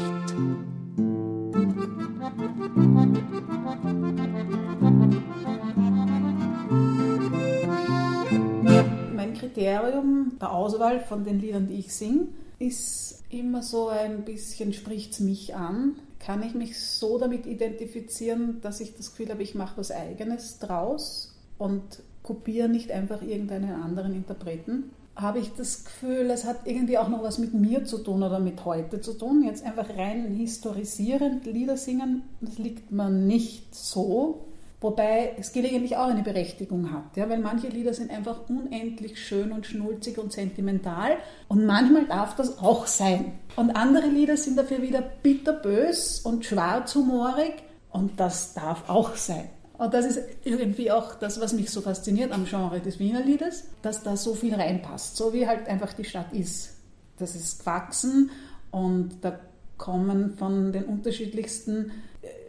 [9.33, 12.27] Kriterium der Auswahl von den Liedern, die ich singe,
[12.59, 15.95] ist immer so ein bisschen, spricht es mich an?
[16.19, 20.59] Kann ich mich so damit identifizieren, dass ich das Gefühl habe, ich mache was Eigenes
[20.59, 24.91] draus und kopiere nicht einfach irgendeinen anderen Interpreten?
[25.15, 28.39] Habe ich das Gefühl, es hat irgendwie auch noch was mit mir zu tun oder
[28.39, 29.43] mit heute zu tun?
[29.43, 34.46] Jetzt einfach rein historisierend Lieder singen, das liegt mir nicht so.
[34.79, 39.51] Wobei es gelegentlich auch eine Berechtigung hat, ja, weil manche Lieder sind einfach unendlich schön
[39.51, 43.39] und schnulzig und sentimental und manchmal darf das auch sein.
[43.55, 47.53] Und andere Lieder sind dafür wieder bitterbös und schwarzhumorig
[47.89, 49.49] und das darf auch sein.
[49.79, 53.65] Und das ist irgendwie auch das, was mich so fasziniert am Genre des Wiener Liedes,
[53.81, 56.75] dass da so viel reinpasst, so wie halt einfach die Stadt ist.
[57.17, 58.29] Das ist gewachsen
[58.69, 59.39] und da
[59.77, 61.91] kommen von den unterschiedlichsten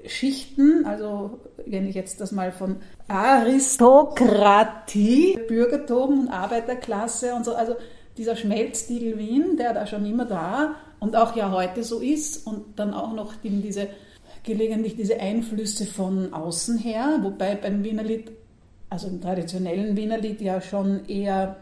[0.09, 2.77] Schichten, also wenn ich jetzt das mal von
[3.09, 7.75] Aristokratie, Bürgertum und Arbeiterklasse und so, also
[8.17, 12.79] dieser Schmelztiegel Wien, der da schon immer da und auch ja heute so ist und
[12.79, 13.89] dann auch noch diese
[14.43, 18.33] gelegentlich diese Einflüsse von außen her, wobei beim Wienerlied
[18.91, 21.57] also im traditionellen Wiener Lied ja schon eher,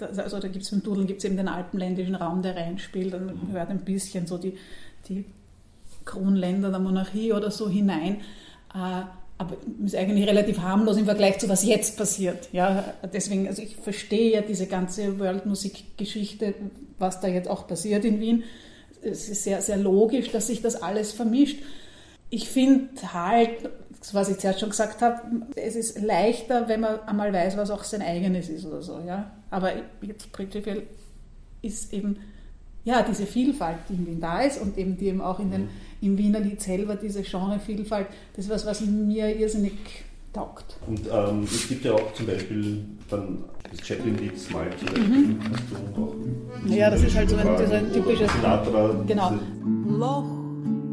[0.00, 3.70] also da gibt es beim Dudeln gibt's eben den alpenländischen Raum, der reinspielt man hört
[3.70, 4.56] ein bisschen so die,
[5.08, 5.24] die
[6.04, 8.20] Kronländer der Monarchie oder so hinein.
[8.74, 9.02] Äh,
[9.38, 12.48] aber ist eigentlich relativ harmlos im Vergleich zu was jetzt passiert.
[12.52, 16.54] Ja, deswegen, also ich verstehe ja diese ganze World-Musik-Geschichte,
[16.98, 18.44] was da jetzt auch passiert in Wien.
[19.02, 21.60] Es ist sehr, sehr logisch, dass sich das alles vermischt.
[22.30, 23.50] Ich finde halt,
[24.12, 25.20] was ich zuerst schon gesagt habe,
[25.56, 29.00] es ist leichter, wenn man einmal weiß, was auch sein eigenes ist oder so.
[29.06, 29.32] Ja?
[29.50, 30.84] Aber jetzt prinzipiell
[31.62, 32.18] ist eben
[32.84, 35.68] ja, diese Vielfalt, die in Wien da ist und eben die eben auch in den,
[36.00, 39.72] im Wiener Lied selber, diese Genrevielfalt, das ist was, was mir irrsinnig
[40.32, 40.76] taugt.
[40.86, 45.08] Und ähm, es gibt ja auch zum Beispiel dann das Chaplin-Lied Smile zum Beispiel.
[45.08, 45.38] Mhm.
[45.52, 46.14] Hast du auch
[46.66, 48.32] ja, das ist halt so ein, so ein typisches...
[48.32, 49.32] Sinatra, genau.
[49.86, 50.24] Loch,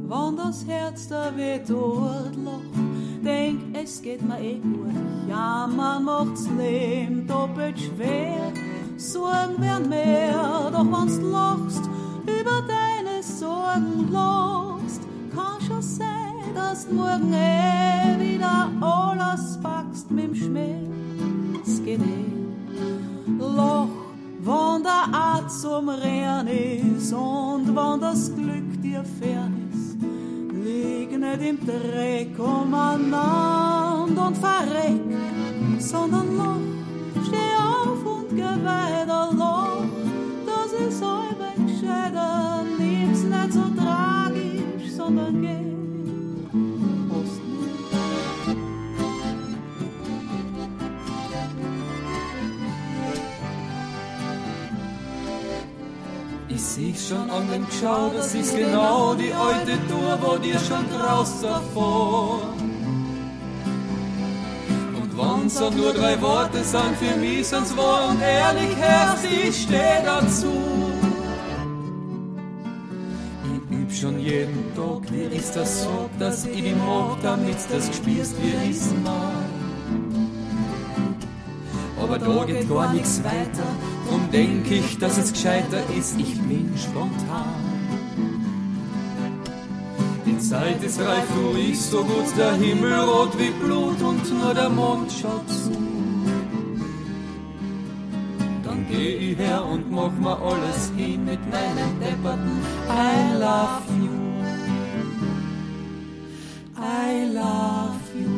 [0.07, 2.61] wann das Herz da weh tut, Loch,
[3.23, 4.93] denk, es geht mir eh gut.
[5.27, 8.51] Ja, man macht's Leben doppelt schwer.
[8.99, 11.89] Sorgen werden mehr, doch wenn's lachst,
[12.23, 15.01] über deine Sorgen lachst,
[15.33, 21.81] kann schon sein, dass morgen eh wieder alles packst mit dem Schmerz.
[21.85, 23.39] Geht eh.
[23.39, 23.87] Loch,
[24.41, 29.97] wann der Art zum Rehren ist und wann das Glück dir fern ist,
[30.61, 35.01] lieg nicht im Dreck umeinander und verreck,
[35.79, 36.78] sondern loch,
[37.29, 39.83] steh auf und geh weiter, loch,
[40.45, 45.69] das ist halb gescheiter, nimm's nicht so tragisch, sondern geh.
[56.49, 60.85] Ich sieh's schon an dem Schau, das ist genau die alte Tour, wo dir schon
[60.89, 62.41] graust davor.
[65.19, 70.03] Wenn's auch nur drei Worte sind, für mich sind's wahr und ehrlich, Herz, ich steh
[70.05, 70.53] dazu.
[73.43, 77.87] Ich üb schon jeden Tag, wie ist das so, dass ich die mag, damit das
[77.87, 79.49] gespürst, wie ich's mag.
[82.01, 83.67] Aber da geht gar nichts weiter,
[84.07, 87.68] drum denk ich, dass es gescheiter ist, ich bin spontan.
[90.39, 94.53] Die Zeit ist reif, du riechst so gut, der Himmel rot wie Blut und nur
[94.53, 95.71] der Mond schaut zu.
[98.63, 104.15] Dann geh ich her und mach mir alles hin mit meinen depperten I love you.
[106.77, 108.29] I love you.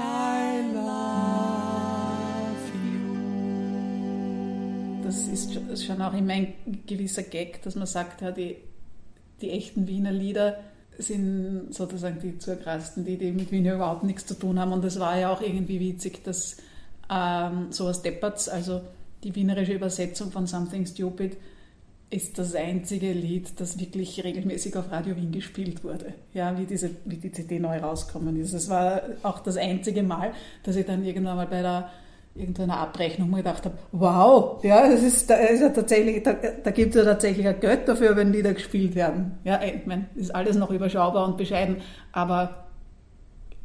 [0.00, 3.04] I love you.
[5.04, 6.54] Das ist schon- ist schon auch immer ein
[6.88, 8.56] gewisser Gag, dass man sagt, ja, die,
[9.40, 10.58] die echten Wiener Lieder
[10.98, 14.72] sind sozusagen die zuerkrasten, die, die mit Wien überhaupt nichts zu tun haben.
[14.72, 16.56] Und es war ja auch irgendwie witzig, dass
[17.10, 18.80] ähm, sowas Depperts, also
[19.22, 21.36] die wienerische Übersetzung von Something Stupid,
[22.08, 26.90] ist das einzige Lied, das wirklich regelmäßig auf Radio Wien gespielt wurde, ja, wie, diese,
[27.04, 28.52] wie die CD neu rausgekommen ist.
[28.52, 31.90] Es war auch das einzige Mal, dass ich dann irgendwann mal bei der
[32.38, 36.70] irgendeiner Abrechnung mal gedacht habe, wow, ja, das ist, da, ist ja tatsächlich, da, da
[36.70, 39.38] gibt es ja tatsächlich ein Geld dafür, wenn Lieder gespielt werden.
[39.44, 41.76] Ja, ich meine, ist alles noch überschaubar und bescheiden,
[42.12, 42.66] aber,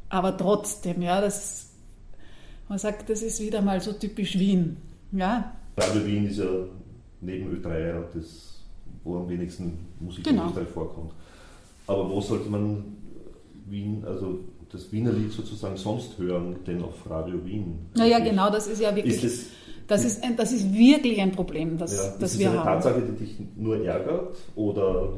[0.09, 1.69] aber trotzdem, ja, das,
[2.69, 4.77] man sagt, das ist wieder mal so typisch Wien,
[5.11, 6.45] ja, Radio Wien ist ja
[7.21, 8.59] neben Ö3 ja das,
[9.03, 10.43] wo am wenigsten Musik Genau.
[10.43, 11.13] in Österreich vorkommt.
[11.87, 12.83] Aber wo sollte man
[13.67, 14.39] Wien, also
[14.71, 17.79] das Wiener Lied sozusagen sonst hören, denn auf Radio Wien?
[17.95, 19.45] naja, genau, das ist ja wirklich, Ist es,
[19.87, 22.59] das ist, ein, das ist wirklich ein Problem, das, ja, das ist es wir eine
[22.59, 22.65] haben.
[22.81, 25.13] Tatsache, die dich nur ärgert oder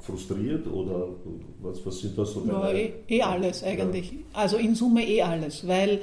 [0.00, 1.08] frustriert oder
[1.62, 4.12] was, was sind das so Ja, deine- eh, eh alles eigentlich.
[4.32, 6.00] Also in Summe eh alles, weil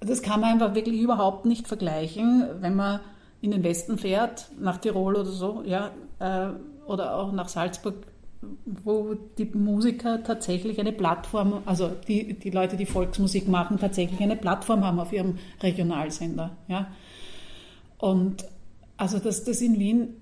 [0.00, 3.00] das kann man einfach wirklich überhaupt nicht vergleichen, wenn man
[3.40, 6.50] in den Westen fährt, nach Tirol oder so, ja, äh,
[6.88, 7.94] oder auch nach Salzburg,
[8.64, 14.36] wo die Musiker tatsächlich eine Plattform, also die, die Leute, die Volksmusik machen, tatsächlich eine
[14.36, 16.56] Plattform haben auf ihrem Regionalsender.
[16.66, 16.88] Ja.
[17.98, 18.44] Und
[18.96, 20.16] also, dass das in Wien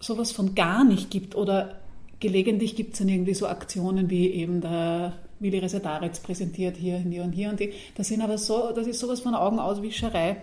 [0.00, 1.76] sowas von gar nicht gibt oder
[2.20, 7.12] gelegentlich gibt es dann irgendwie so Aktionen wie eben der Willi Resetaritz präsentiert hier und
[7.12, 7.72] hier und hier und die.
[7.94, 10.38] Das sind aber so, das ist sowas von Augenauswischerei.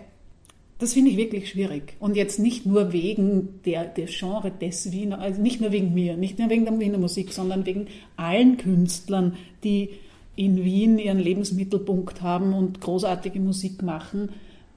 [0.78, 1.94] Das finde ich wirklich schwierig.
[2.00, 6.16] Und jetzt nicht nur wegen der, der Genre des Wiener, also nicht nur wegen mir,
[6.16, 9.90] nicht nur wegen der Wiener Musik, sondern wegen allen Künstlern, die
[10.36, 14.30] in Wien ihren Lebensmittelpunkt haben und großartige Musik machen,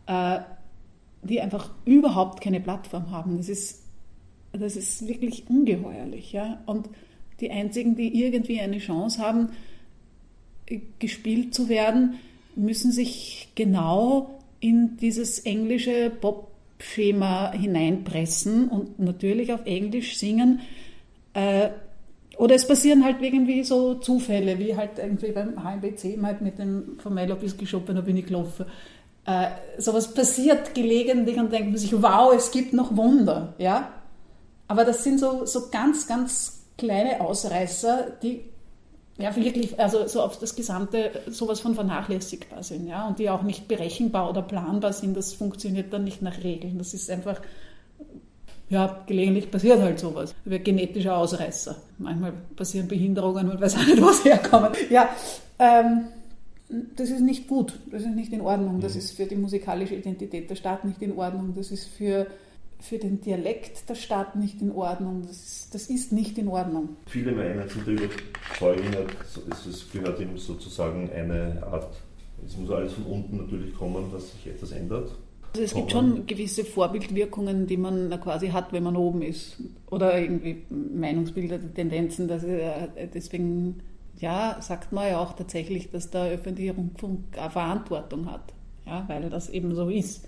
[0.06, 0.40] äh,
[1.24, 3.38] die einfach überhaupt keine Plattform haben.
[3.38, 3.84] Das ist,
[4.54, 6.32] das ist wirklich ungeheuerlich.
[6.32, 6.62] Ja?
[6.68, 6.90] Und
[7.40, 9.50] die einzigen, die irgendwie eine Chance haben,
[11.00, 12.16] gespielt zu werden,
[12.56, 20.62] müssen sich genau in dieses englische Pop-Schema hineinpressen und natürlich auf Englisch singen.
[21.34, 21.70] Äh,
[22.38, 27.00] oder es passieren halt irgendwie so Zufälle, wie halt irgendwie beim HMBC halt mit dem
[27.00, 28.66] von Milo bis da bin ich gelaufen.
[29.26, 29.48] Äh,
[29.78, 33.92] sowas passiert gelegentlich und denkt man sich, wow, es gibt noch Wunder, ja.
[34.68, 38.46] Aber das sind so, so ganz, ganz kleine Ausreißer, die
[39.18, 43.44] ja wirklich, also so auf das Gesamte sowas von vernachlässigbar sind, ja, und die auch
[43.44, 45.18] nicht berechenbar oder planbar sind.
[45.18, 46.78] Das funktioniert dann nicht nach Regeln.
[46.78, 47.42] Das ist einfach
[48.70, 50.36] ja, gelegentlich passiert halt sowas.
[50.46, 51.76] Über genetische Ausreißer.
[52.00, 54.72] Manchmal passieren Behinderungen, man weiß auch nicht, wo sie herkommen.
[54.90, 55.10] Ja,
[55.58, 56.08] ähm,
[56.96, 59.00] das ist nicht gut, das ist nicht in Ordnung, das mhm.
[59.00, 62.28] ist für die musikalische Identität der Stadt nicht in Ordnung, das ist für,
[62.80, 66.90] für den Dialekt der Stadt nicht in Ordnung, das ist, das ist nicht in Ordnung.
[67.08, 69.08] Viele meinen sind der Überzeugung,
[69.70, 71.96] es gehört ihm sozusagen eine Art,
[72.46, 75.12] es muss alles von unten natürlich kommen, dass sich etwas ändert.
[75.54, 79.58] Also es gibt schon gewisse Vorbildwirkungen, die man quasi hat, wenn man oben ist.
[79.90, 82.28] Oder irgendwie Meinungsbilder, Tendenzen.
[82.28, 82.44] Dass,
[83.14, 83.82] deswegen
[84.20, 88.54] ja, sagt man ja auch tatsächlich, dass der öffentliche Rundfunk eine Verantwortung hat,
[88.86, 90.28] ja, weil das eben so ist.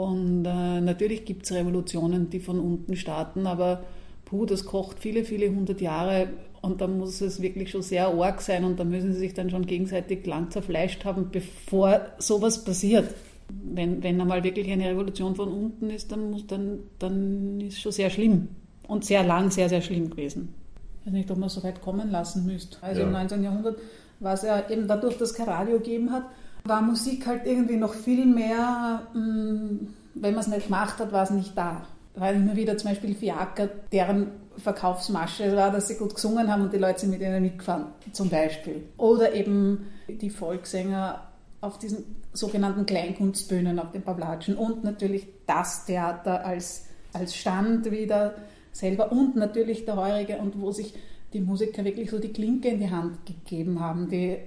[0.00, 3.82] Und äh, natürlich gibt es Revolutionen, die von unten starten, aber
[4.24, 6.28] puh, das kocht viele, viele hundert Jahre
[6.62, 9.50] und da muss es wirklich schon sehr arg sein und da müssen sie sich dann
[9.50, 13.14] schon gegenseitig lang zerfleischt haben, bevor sowas passiert.
[13.50, 17.80] Wenn, wenn einmal wirklich eine Revolution von unten ist, dann, muss, dann, dann ist es
[17.80, 18.48] schon sehr schlimm
[18.88, 20.54] und sehr lang sehr, sehr schlimm gewesen.
[21.00, 22.82] Ich weiß nicht, ob man so weit kommen lassen müsste.
[22.82, 23.06] Also ja.
[23.06, 23.42] im 19.
[23.42, 23.76] Jahrhundert
[24.20, 26.24] war es ja eben dadurch, dass es kein Radio gegeben hat,
[26.64, 31.24] war Musik halt irgendwie noch viel mehr, mm, wenn man es nicht gemacht hat, war
[31.24, 31.86] es nicht da.
[32.14, 36.72] War immer wieder zum Beispiel Fiaker, deren Verkaufsmasche war, dass sie gut gesungen haben und
[36.72, 38.82] die Leute sind mit ihnen mitgefahren, zum Beispiel.
[38.96, 41.26] Oder eben die Volkssänger
[41.60, 48.34] auf diesen sogenannten Kleinkunstbühnen, auf den Pavlatschen und natürlich das Theater als, als Stand wieder
[48.72, 50.94] selber und natürlich der Heurige und wo sich
[51.32, 54.08] die Musiker wirklich so die Klinke in die Hand gegeben haben.
[54.08, 54.38] Die, äh,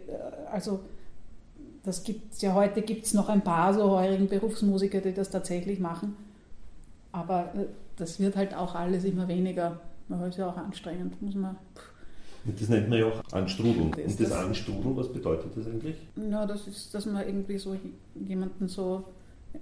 [0.51, 0.81] also
[1.83, 5.79] das gibt ja heute gibt es noch ein paar so heurigen Berufsmusiker, die das tatsächlich
[5.79, 6.15] machen.
[7.11, 7.65] Aber äh,
[7.97, 9.79] das wird halt auch alles immer weniger.
[10.09, 11.55] Das ist ja auch anstrengend, muss man.
[12.45, 13.91] Das nennt man ja auch Anstrudeln.
[13.91, 15.95] Das Und das, das Anstrudeln, was bedeutet das eigentlich?
[16.29, 17.77] Ja, das ist, dass man irgendwie so
[18.15, 19.05] jemanden so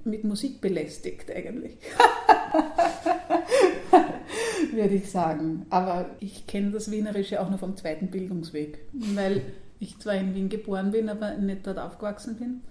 [0.03, 1.77] mit Musik belästigt eigentlich.
[4.73, 5.65] Würde ich sagen.
[5.69, 9.41] Aber ich kenne das Wienerische auch nur vom zweiten Bildungsweg, weil
[9.81, 12.61] ich zwar in Wien geboren bin, aber nicht dort aufgewachsen bin,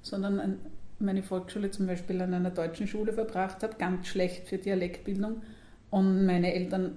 [0.00, 0.58] sondern
[0.98, 5.42] meine Volksschule zum Beispiel an einer deutschen Schule verbracht habe, ganz schlecht für Dialektbildung
[5.90, 6.92] und meine Eltern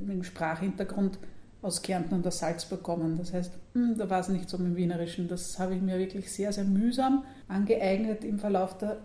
[0.00, 1.18] mit dem Sprachhintergrund
[1.60, 3.16] aus Kärnten und aus Salzburg kommen.
[3.18, 5.28] Das heißt, hm, da war es nicht so mit dem Wienerischen.
[5.28, 8.98] Das habe ich mir wirklich sehr, sehr mühsam angeeignet im Verlauf der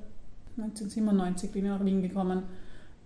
[0.57, 2.43] 1997 bin ich nach Wien gekommen,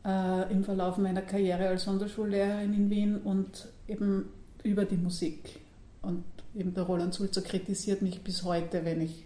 [0.06, 4.26] äh, im Verlauf meiner Karriere als Sonderschullehrerin in Wien und eben
[4.64, 5.60] über die Musik.
[6.02, 6.24] Und
[6.58, 9.26] eben der Roland Sulzer kritisiert mich bis heute, wenn ich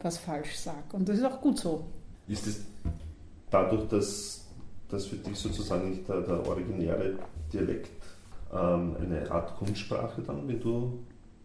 [0.00, 0.78] was falsch sage.
[0.92, 1.84] Und das ist auch gut so.
[2.28, 2.60] Ist es
[3.50, 4.44] dadurch, dass,
[4.88, 7.18] dass für dich sozusagen nicht der, der originäre
[7.52, 7.90] Dialekt
[8.52, 10.98] ähm, eine Art Kunstsprache dann, wenn du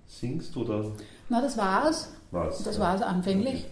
[0.05, 0.55] singst?
[0.57, 0.85] Oder?
[1.29, 2.09] Na, das war es.
[2.31, 2.79] Das ja.
[2.79, 3.65] war es anfänglich.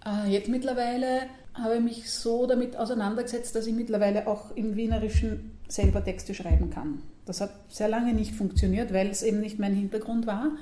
[0.00, 0.26] Okay.
[0.26, 1.22] Äh, jetzt mittlerweile
[1.54, 6.70] habe ich mich so damit auseinandergesetzt, dass ich mittlerweile auch im Wienerischen selber Texte schreiben
[6.70, 7.02] kann.
[7.24, 10.52] Das hat sehr lange nicht funktioniert, weil es eben nicht mein Hintergrund war.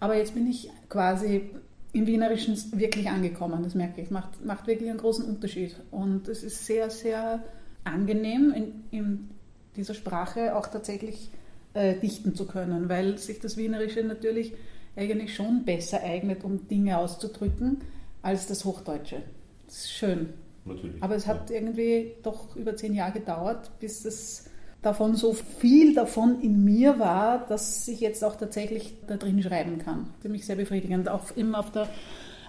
[0.00, 1.50] Aber jetzt bin ich quasi
[1.92, 4.10] im Wienerischen wirklich angekommen, das merke ich.
[4.10, 5.76] Macht, macht wirklich einen großen Unterschied.
[5.90, 7.42] Und es ist sehr, sehr
[7.84, 9.30] angenehm, in, in
[9.76, 11.30] dieser Sprache auch tatsächlich
[11.74, 14.54] äh, dichten zu können, weil sich das Wienerische natürlich
[14.96, 17.78] eigentlich schon besser eignet, um Dinge auszudrücken,
[18.22, 19.22] als das Hochdeutsche.
[19.66, 20.30] Das ist schön.
[20.64, 21.02] Natürlich.
[21.02, 21.56] Aber es hat ja.
[21.56, 24.49] irgendwie doch über zehn Jahre gedauert, bis es
[24.82, 29.78] davon so viel davon in mir war, dass ich jetzt auch tatsächlich da drin schreiben
[29.78, 30.10] kann.
[30.20, 31.08] Für mich sehr befriedigend.
[31.08, 31.88] Auch immer auf der,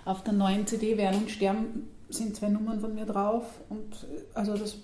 [0.05, 3.43] auf der neuen CD Werden und Sterben sind zwei Nummern von mir drauf.
[3.69, 4.77] Und also das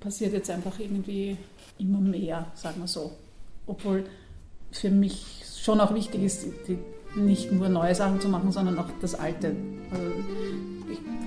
[0.00, 1.36] passiert jetzt einfach irgendwie
[1.78, 3.12] immer mehr, sagen wir so.
[3.66, 4.04] Obwohl
[4.70, 6.78] für mich schon auch wichtig ist, die,
[7.14, 9.56] nicht nur neue Sachen zu machen, sondern auch das Alte.
[9.90, 10.04] Also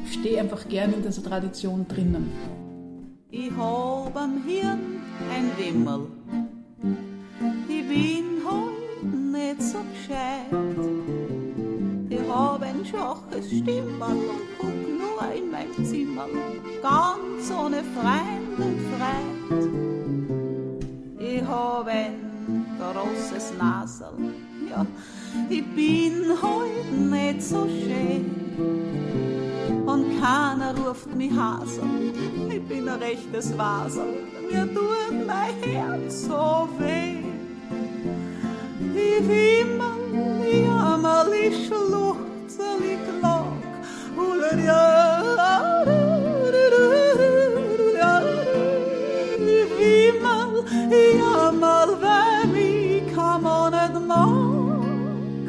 [0.06, 2.32] ich stehe einfach gern in dieser Tradition drinnen.
[3.32, 5.02] Ich hab am Hirn
[5.32, 6.08] ein Wimmel.
[7.68, 10.52] Ich bin heute nicht so gescheit.
[12.10, 16.28] Ich hab ein schwaches Stimmerl und guck nur in mein Zimmer,
[16.82, 19.70] ganz ohne Freund und Freit.
[21.20, 22.16] Ich hab ein
[22.80, 24.34] großes Nasel
[24.70, 24.86] ja,
[25.50, 29.49] ich bin heute nicht so schön.
[29.92, 32.14] Und keiner ruft mich Hasel,
[32.48, 34.04] ich bin ein rechtes Wasel,
[34.52, 37.18] mir tut mein Herz so weh.
[38.94, 43.46] Ich wimmel, ich jammer, ich schluchze, ich klag,
[49.38, 50.52] ich wimmel,
[50.92, 55.48] ich jammer, wenn mich kann man mag,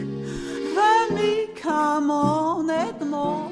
[0.77, 2.67] wenn mich kann man
[3.11, 3.50] mag.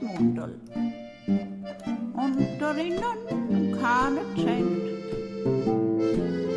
[0.00, 0.60] Mundel
[1.26, 4.78] und darinnen keine Cent.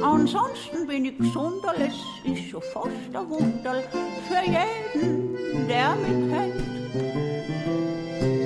[0.03, 1.95] Ansonsten bin ich gesunder, es
[2.29, 3.83] ist schon fast ein Wunder
[4.27, 6.71] für jeden, der mich kennt.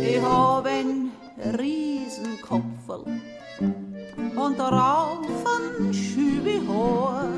[0.02, 1.12] Ich hab ein
[1.58, 3.06] Riesenkopferl
[4.36, 7.30] und darauf ein Schübehaar.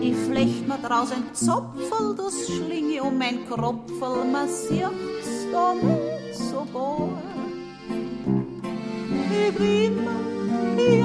[0.00, 4.48] Ich flecht mir draus ein Zopferl, das schlinge um mein Kropferl, man
[5.50, 7.08] sieht's da nicht so gar.
[9.30, 11.00] Ich wimmel,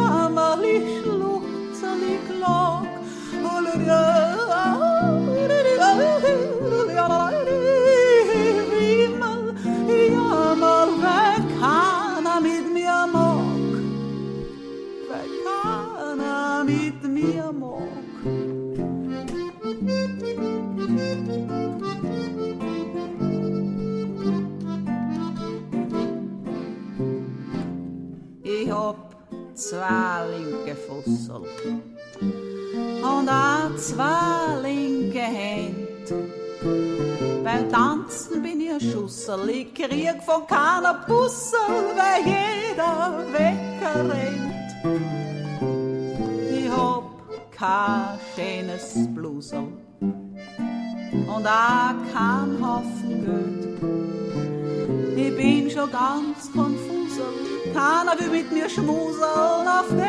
[40.36, 41.60] von keiner Bussel,
[41.96, 44.70] weil jeder wegrennt.
[46.52, 47.04] Ich hab
[47.52, 49.68] kein schönes Blusel
[50.02, 53.64] und auch kein Haufen Geld.
[55.18, 57.34] Ich bin schon ganz konfusel,
[57.74, 60.06] keiner will mit mir schmuseln auf der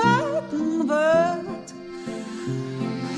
[0.00, 1.74] weiten Welt.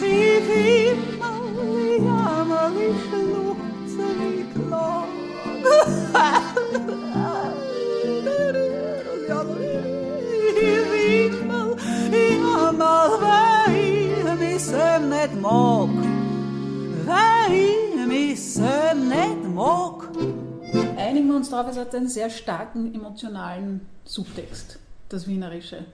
[0.01, 5.18] Ich ich jammer, ich weil ich mich so
[20.97, 25.87] Einigen wir uns darauf, es hat einen sehr starken emotionalen Subtext, das Wienerische.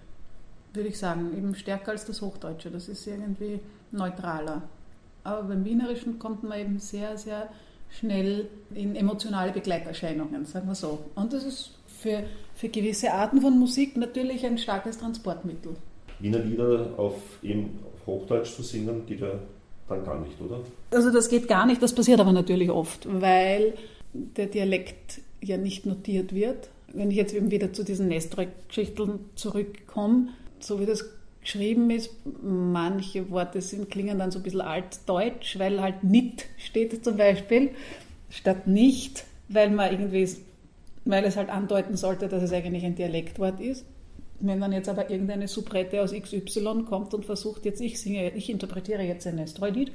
[0.72, 2.70] Würde ich sagen, eben stärker als das Hochdeutsche.
[2.70, 3.61] Das ist irgendwie
[3.93, 4.62] neutraler.
[5.22, 7.49] Aber beim Wienerischen kommt man eben sehr, sehr
[7.99, 10.99] schnell in emotionale Begleiterscheinungen, sagen wir so.
[11.14, 12.24] Und das ist für,
[12.55, 15.76] für gewisse Arten von Musik natürlich ein starkes Transportmittel.
[16.20, 19.38] Wiener Lieder auf, eben auf Hochdeutsch zu singen, geht ja
[19.88, 20.61] dann gar nicht, oder?
[20.90, 23.74] Also das geht gar nicht, das passiert aber natürlich oft, weil
[24.12, 26.68] der Dialekt ja nicht notiert wird.
[26.92, 30.28] Wenn ich jetzt eben wieder zu diesen Nestroy-Geschichten zurückkomme,
[30.61, 31.05] so wie das
[31.45, 32.11] geschrieben ist,
[32.42, 37.70] manche Worte sind, klingen dann so ein bisschen altdeutsch, weil halt nicht steht zum Beispiel,
[38.30, 40.28] statt nicht, weil man irgendwie,
[41.05, 43.84] weil es halt andeuten sollte, dass es eigentlich ein Dialektwort ist.
[44.40, 48.51] Wenn dann jetzt aber irgendeine Soubrette aus XY kommt und versucht jetzt, ich singe, ich
[48.51, 49.92] interpretiere jetzt ein Nestroy-Lied,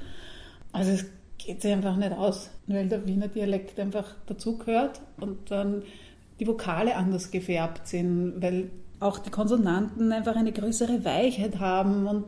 [0.71, 1.05] also es
[1.37, 5.83] geht sich einfach nicht aus, weil der Wiener Dialekt einfach dazugehört und dann
[6.39, 8.69] die Vokale anders gefärbt sind, weil
[8.99, 12.25] auch die Konsonanten einfach eine größere Weichheit haben und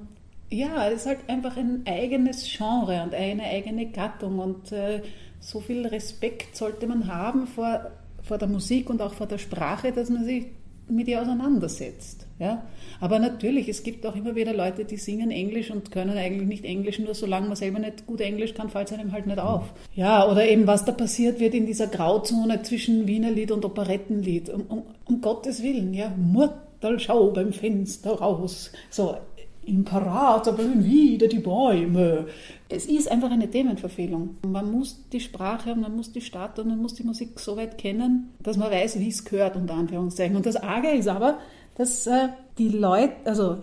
[0.49, 5.01] ja, es ist halt einfach ein eigenes Genre und eine eigene Gattung und äh,
[5.39, 7.91] so viel Respekt sollte man haben vor,
[8.22, 10.47] vor der Musik und auch vor der Sprache, dass man sich
[10.92, 12.28] mit ihr auseinandersetzt.
[12.39, 12.64] Ja?
[13.00, 16.66] Aber natürlich, es gibt auch immer wieder Leute, die singen Englisch und können eigentlich nicht
[16.66, 19.74] Englisch, nur solange man selber nicht gut Englisch kann, fällt es einem halt nicht auf.
[19.96, 24.50] Ja, oder eben was da passiert wird in dieser Grauzone zwischen Wienerlied und Operettenlied.
[24.50, 28.72] Um, um, um Gottes Willen, ja, Murtel, schau beim Fenster raus.
[28.89, 29.16] So,
[29.66, 32.26] im Parater blühen wieder die Bäume.
[32.72, 34.38] Es ist einfach eine Themenverfehlung.
[34.47, 37.78] Man muss die Sprache, man muss die Stadt und man muss die Musik so weit
[37.78, 40.36] kennen, dass man weiß, wie es gehört, unter Anführungszeichen.
[40.36, 41.39] Und das Arge ist aber,
[41.76, 43.57] dass äh, die Leute, also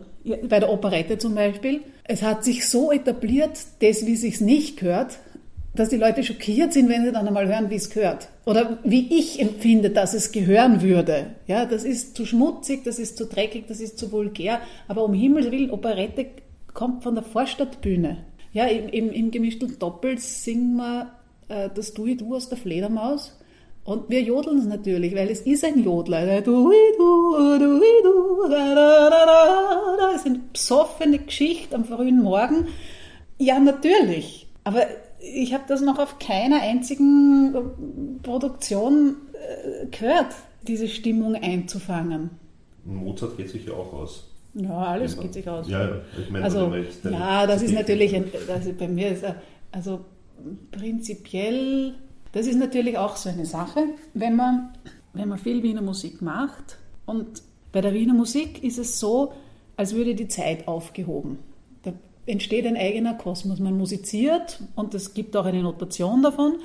[0.48, 5.18] bei der Operette zum Beispiel, es hat sich so etabliert, das, wie sich nicht gehört,
[5.74, 8.28] dass die Leute schockiert sind, wenn sie dann einmal hören, wie es gehört.
[8.44, 11.26] Oder wie ich empfinde, dass es gehören würde.
[11.46, 14.60] Ja, das ist zu schmutzig, das ist zu dreckig, das ist zu vulgär.
[14.88, 16.26] Aber um Himmels Willen, Operette
[16.74, 18.18] kommt von der Vorstadtbühne.
[18.58, 21.12] Ja, im, im, gemischten Doppel singen wir
[21.46, 23.38] äh, das Du Du aus der Fledermaus.
[23.84, 26.40] Und wir jodeln es natürlich, weil es ist ein Jodler.
[26.40, 32.20] Du Du Du Du da, da, da, da, da ist eine besoffene Geschichte am frühen
[32.20, 32.66] Morgen.
[33.38, 34.48] Ja, natürlich.
[34.64, 34.88] Aber
[35.20, 40.34] ich habe das noch auf keiner einzigen äh, Produktion äh, gehört,
[40.66, 42.30] diese Stimmung einzufangen.
[42.84, 44.27] Mozart geht sich ja auch aus.
[44.54, 45.68] Ja, alles geht sich aus.
[45.68, 46.00] Ja.
[46.18, 46.72] Ich meine, Also,
[47.04, 49.24] ja, das ist natürlich, ein, also bei mir ist,
[49.72, 50.00] also
[50.70, 51.94] prinzipiell,
[52.32, 53.80] das ist natürlich auch so eine Sache,
[54.14, 54.70] wenn man,
[55.12, 57.42] wenn man viel Wiener Musik macht und
[57.72, 59.32] bei der Wiener Musik ist es so,
[59.76, 61.38] als würde die Zeit aufgehoben.
[61.82, 61.92] Da
[62.26, 63.60] entsteht ein eigener Kosmos.
[63.60, 66.56] Man musiziert und es gibt auch eine Notation davon,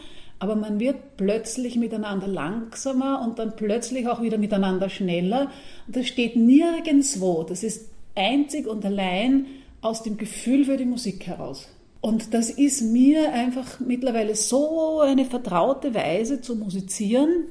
[0.43, 5.49] aber man wird plötzlich miteinander langsamer und dann plötzlich auch wieder miteinander schneller.
[5.87, 7.43] Das steht nirgendwo.
[7.43, 9.45] Das ist einzig und allein
[9.79, 11.69] aus dem Gefühl für die Musik heraus.
[12.01, 17.45] Und das ist mir einfach mittlerweile so eine vertraute Weise zu musizieren,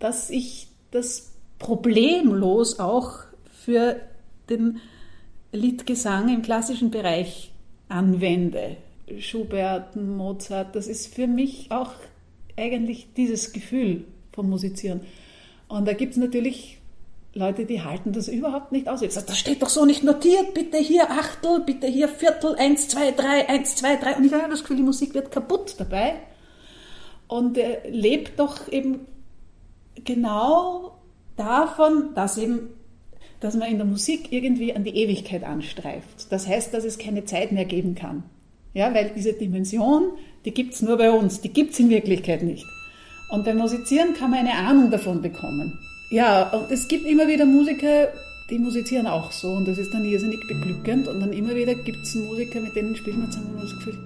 [0.00, 3.12] dass ich das problemlos auch
[3.64, 3.94] für
[4.50, 4.80] den
[5.52, 7.52] Liedgesang im klassischen Bereich
[7.88, 8.76] anwende.
[9.18, 11.92] Schubert, Mozart, das ist für mich auch
[12.56, 15.00] eigentlich dieses Gefühl vom Musizieren.
[15.68, 16.78] Und da gibt es natürlich
[17.34, 19.02] Leute, die halten das überhaupt nicht aus.
[19.02, 22.88] Ich sage, das steht doch so nicht notiert, bitte hier Achtel, bitte hier Viertel, eins,
[22.88, 24.16] zwei, drei, eins, zwei, drei.
[24.16, 26.14] Und ich habe das Gefühl, die Musik wird kaputt dabei
[27.28, 29.06] und äh, lebt doch eben
[30.04, 30.98] genau
[31.36, 32.70] davon, dass eben
[33.40, 36.30] dass man in der Musik irgendwie an die Ewigkeit anstreift.
[36.30, 38.24] Das heißt, dass es keine Zeit mehr geben kann.
[38.74, 40.12] Ja, weil diese Dimension,
[40.44, 42.64] die gibt es nur bei uns, die gibt es in Wirklichkeit nicht.
[43.30, 45.78] Und beim Musizieren kann man eine Ahnung davon bekommen.
[46.10, 48.08] Ja, und es gibt immer wieder Musiker,
[48.50, 51.98] die musizieren auch so und das ist dann irrsinnig beglückend und dann immer wieder gibt
[52.02, 53.98] es Musiker, mit denen spielt man zusammen und das Gefühl,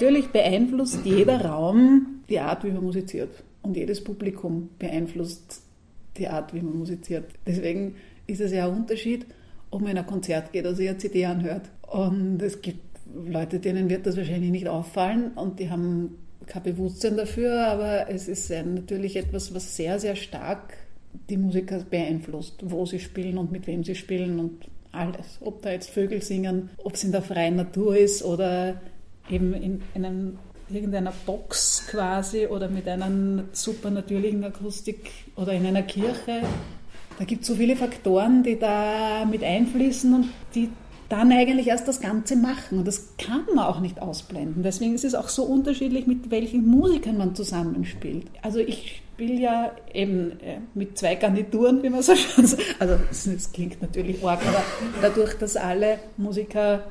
[0.00, 3.28] Natürlich beeinflusst jeder Raum die Art, wie man musiziert.
[3.60, 5.60] Und jedes Publikum beeinflusst
[6.16, 7.26] die Art, wie man musiziert.
[7.46, 7.96] Deswegen
[8.26, 9.26] ist es ja ein Unterschied,
[9.70, 11.68] ob man in ein Konzert geht oder sich eine CD anhört.
[11.82, 12.80] Und es gibt
[13.26, 18.26] Leute, denen wird das wahrscheinlich nicht auffallen und die haben kein Bewusstsein dafür, aber es
[18.26, 20.78] ist natürlich etwas, was sehr, sehr stark
[21.28, 25.40] die Musiker beeinflusst, wo sie spielen und mit wem sie spielen und alles.
[25.42, 28.80] Ob da jetzt Vögel singen, ob es in der freien Natur ist oder
[29.30, 36.42] eben in einem, irgendeiner Box quasi oder mit einer supernatürlichen Akustik oder in einer Kirche.
[37.18, 40.70] Da gibt es so viele Faktoren, die da mit einfließen und die
[41.10, 42.78] dann eigentlich erst das Ganze machen.
[42.78, 44.62] Und das kann man auch nicht ausblenden.
[44.62, 48.26] Deswegen ist es auch so unterschiedlich, mit welchen Musikern man zusammenspielt.
[48.42, 52.76] Also ich spiele ja eben äh, mit zwei Garnituren, wie man so schön sagt.
[52.78, 54.62] Also es klingt natürlich arg, aber
[55.02, 56.84] dadurch, dass alle Musiker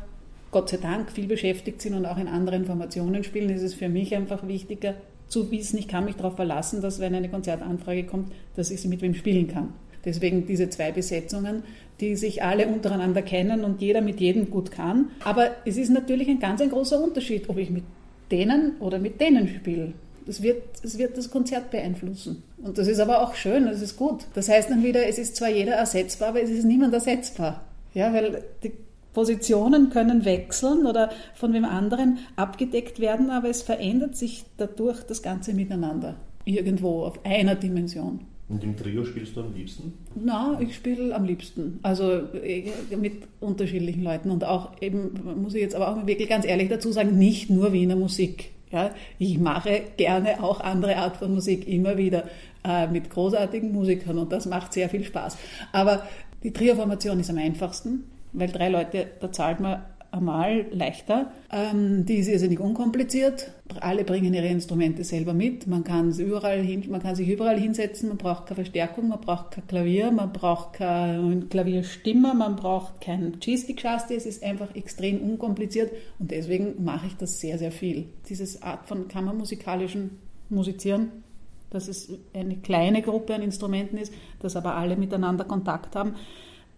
[0.51, 3.89] Gott sei Dank viel beschäftigt sind und auch in anderen Formationen spielen, ist es für
[3.89, 4.95] mich einfach wichtiger
[5.27, 8.87] zu wissen, ich kann mich darauf verlassen, dass wenn eine Konzertanfrage kommt, dass ich sie
[8.87, 9.73] mit wem spielen kann.
[10.03, 11.63] Deswegen diese zwei Besetzungen,
[11.99, 15.09] die sich alle untereinander kennen und jeder mit jedem gut kann.
[15.23, 17.83] Aber es ist natürlich ein ganz ein großer Unterschied, ob ich mit
[18.31, 19.93] denen oder mit denen spiele.
[20.25, 22.43] Das wird, das wird das Konzert beeinflussen.
[22.61, 24.25] Und das ist aber auch schön, das ist gut.
[24.35, 27.65] Das heißt dann wieder, es ist zwar jeder ersetzbar, aber es ist niemand ersetzbar.
[27.93, 28.71] Ja, weil die
[29.19, 35.21] Positionen können wechseln oder von wem anderen abgedeckt werden, aber es verändert sich dadurch das
[35.21, 36.15] ganze Miteinander.
[36.45, 38.21] Irgendwo auf einer Dimension.
[38.47, 39.91] Und im Trio spielst du am liebsten?
[40.15, 41.79] Na, ich spiele am liebsten.
[41.83, 46.45] Also äh, mit unterschiedlichen Leuten und auch eben, muss ich jetzt aber auch wirklich ganz
[46.45, 48.51] ehrlich dazu sagen, nicht nur Wiener Musik.
[48.71, 52.23] Ja, ich mache gerne auch andere Art von Musik immer wieder
[52.63, 55.37] äh, mit großartigen Musikern und das macht sehr viel Spaß.
[55.73, 56.03] Aber
[56.41, 61.31] die Trio-Formation ist am einfachsten, weil drei Leute, da zahlt man einmal leichter.
[61.51, 63.51] Ähm, die ist irrsinnig unkompliziert.
[63.79, 65.67] Alle bringen ihre Instrumente selber mit.
[65.67, 68.09] Man kann, überall hin, man kann sich überall hinsetzen.
[68.09, 73.39] Man braucht keine Verstärkung, man braucht kein Klavier, man braucht keine Klavierstimme, man braucht kein
[73.39, 74.15] G-Stick-Chasti.
[74.15, 78.07] Es ist einfach extrem unkompliziert und deswegen mache ich das sehr, sehr viel.
[78.27, 80.17] Diese Art von kammermusikalischen
[80.49, 81.11] Musizieren
[81.71, 86.15] dass es eine kleine Gruppe an Instrumenten ist, dass aber alle miteinander Kontakt haben.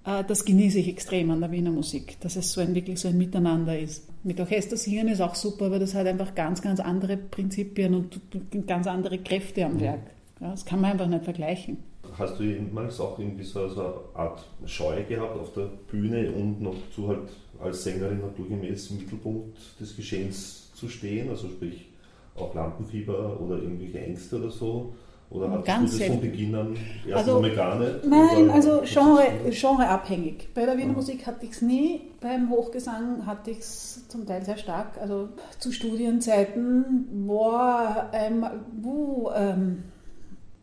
[0.05, 3.07] Äh, Das genieße ich extrem an der Wiener Musik, dass es so ein, wirklich so
[3.07, 4.07] ein Miteinander ist.
[4.23, 8.19] Mit Orchester singen ist auch super, aber das hat einfach ganz, ganz andere Prinzipien und
[8.67, 10.01] ganz andere Kräfte am Werk.
[10.39, 11.77] Ja, das kann man einfach nicht vergleichen.
[12.17, 16.61] Hast du jemals auch irgendwie so, so eine Art Scheu gehabt auf der Bühne und
[16.61, 17.29] noch zu halt
[17.59, 21.29] als Sängerin naturgemäß im Mittelpunkt des Geschehens zu stehen?
[21.29, 21.89] Also sprich
[22.35, 24.93] auch Lampenfieber oder irgendwelche Ängste oder so?
[25.31, 26.21] Oder hattest Ganz du das von.
[26.21, 26.77] Beginn an
[27.07, 28.05] erst Also, einmal gar nicht?
[28.05, 30.49] Nein, also Genre, genreabhängig.
[30.53, 34.43] Bei der Wiener Musik hatte ich es nie, beim Hochgesang hatte ich es zum Teil
[34.43, 34.97] sehr stark.
[34.99, 38.45] Also zu Studienzeiten war ähm,
[38.81, 39.83] wo, ähm,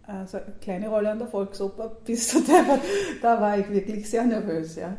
[0.02, 2.78] also eine kleine Rolle an der Volksoper bis zu der,
[3.22, 4.98] da war ich wirklich sehr nervös, ja.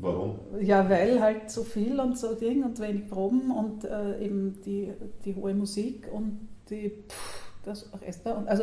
[0.00, 0.38] Warum?
[0.60, 4.92] Ja, weil halt so viel und so Ding und wenig Proben und äh, eben die,
[5.24, 8.62] die hohe Musik und die, pff, das Orchester und also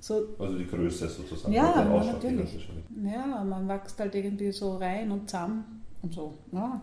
[0.00, 1.52] so Also die Größe sozusagen.
[1.52, 2.68] Ja, Ausschlag natürlich.
[3.04, 6.34] Ja, man wächst halt irgendwie so rein und zusammen und so.
[6.52, 6.80] Ja.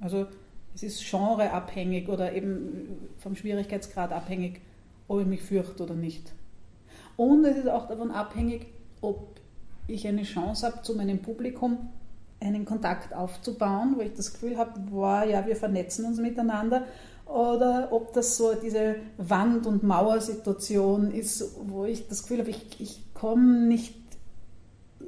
[0.00, 0.26] Also
[0.74, 4.60] es ist genreabhängig oder eben vom Schwierigkeitsgrad abhängig,
[5.08, 6.32] ob ich mich fürchte oder nicht.
[7.16, 8.66] Und es ist auch davon abhängig,
[9.00, 9.40] ob
[9.86, 11.90] ich eine Chance habe, zu meinem Publikum
[12.40, 16.86] einen Kontakt aufzubauen, wo ich das Gefühl habe, boah, ja, wir vernetzen uns miteinander,
[17.30, 22.80] oder ob das so diese Wand- und Mauersituation ist, wo ich das Gefühl habe, ich,
[22.80, 23.94] ich komme nicht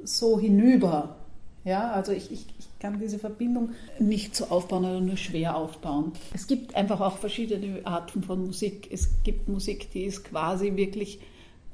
[0.03, 1.17] so hinüber.
[1.65, 6.11] Ja, also ich, ich, ich kann diese Verbindung nicht so aufbauen oder nur schwer aufbauen.
[6.33, 8.89] Es gibt einfach auch verschiedene Arten von Musik.
[8.91, 11.19] Es gibt Musik, die ist quasi wirklich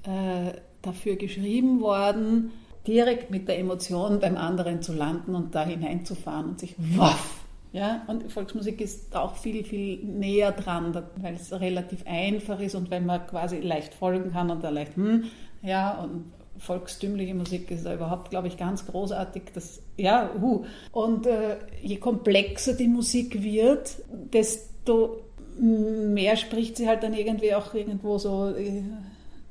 [0.04, 2.52] äh, dafür geschrieben worden,
[2.86, 7.39] direkt mit der Emotion beim anderen zu landen und da hineinzufahren und sich waff.
[7.72, 12.90] Ja, und Volksmusik ist auch viel, viel näher dran, weil es relativ einfach ist und
[12.90, 15.26] weil man quasi leicht folgen kann und da leicht, hm,
[15.62, 19.44] ja, und volkstümliche Musik ist da überhaupt, glaube ich, ganz großartig.
[19.54, 20.66] Das, ja, hu.
[20.92, 23.98] Und äh, je komplexer die Musik wird,
[24.34, 25.22] desto
[25.60, 28.84] mehr spricht sie halt dann irgendwie auch irgendwo so äh,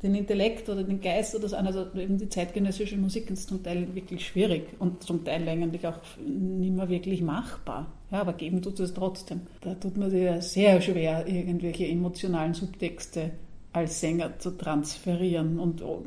[0.02, 1.66] den Intellekt oder den Geist oder so an.
[1.66, 5.98] Also eben die zeitgenössische Musik ist zum Teil wirklich schwierig und zum Teil eigentlich auch
[6.24, 7.92] nicht mehr wirklich machbar.
[8.10, 9.40] Ja, aber geben tut es trotzdem.
[9.60, 13.32] Da tut man sich ja sehr schwer, irgendwelche emotionalen Subtexte
[13.72, 15.58] als Sänger zu transferieren.
[15.58, 16.02] Und o-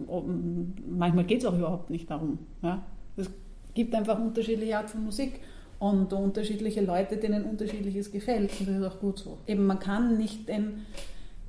[0.90, 2.40] manchmal geht es auch überhaupt nicht darum.
[2.64, 2.84] Ja?
[3.18, 3.30] Es
[3.74, 5.34] gibt einfach unterschiedliche Art von Musik
[5.80, 8.52] und unterschiedliche Leute, denen unterschiedliches gefällt.
[8.60, 9.38] Und das ist auch gut so.
[9.48, 10.86] Eben, man kann nicht ein,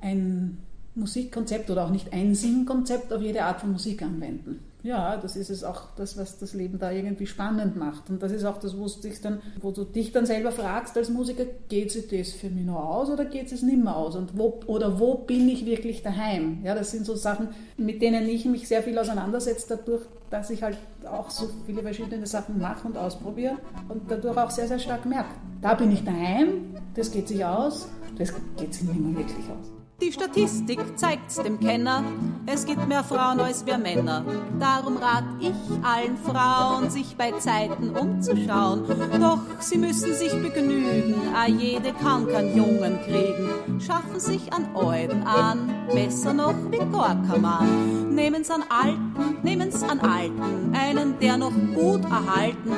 [0.01, 0.57] ein
[0.95, 4.59] Musikkonzept oder auch nicht ein Singkonzept auf jede Art von Musik anwenden.
[4.83, 8.09] Ja, das ist es auch das, was das Leben da irgendwie spannend macht.
[8.09, 11.09] Und das ist auch das, wo, dich dann, wo du dich dann selber fragst als
[11.09, 14.17] Musiker, geht sich das für mich noch aus oder geht es nicht mehr aus?
[14.17, 16.59] Und wo, oder wo bin ich wirklich daheim?
[16.65, 20.61] Ja, das sind so Sachen, mit denen ich mich sehr viel auseinandersetze, dadurch, dass ich
[20.61, 20.77] halt
[21.09, 25.33] auch so viele verschiedene Sachen mache und ausprobiere und dadurch auch sehr, sehr stark merke,
[25.61, 27.87] da bin ich daheim, das geht sich aus,
[28.17, 29.82] das geht sich nicht mehr wirklich aus.
[30.01, 32.03] Die Statistik zeigt's dem Kenner,
[32.45, 34.25] es gibt mehr Frauen als wir Männer.
[34.59, 38.83] Darum rat ich allen Frauen, sich bei Zeiten umzuschauen.
[39.19, 43.79] Doch sie müssen sich begnügen, a jede kann keinen Jungen kriegen.
[43.79, 48.13] Schaffen sich an Euden an, besser noch wie Gorkamann.
[48.13, 52.73] Nehmen's an Alten, nehmen's an Alten, einen, der noch gut erhalten.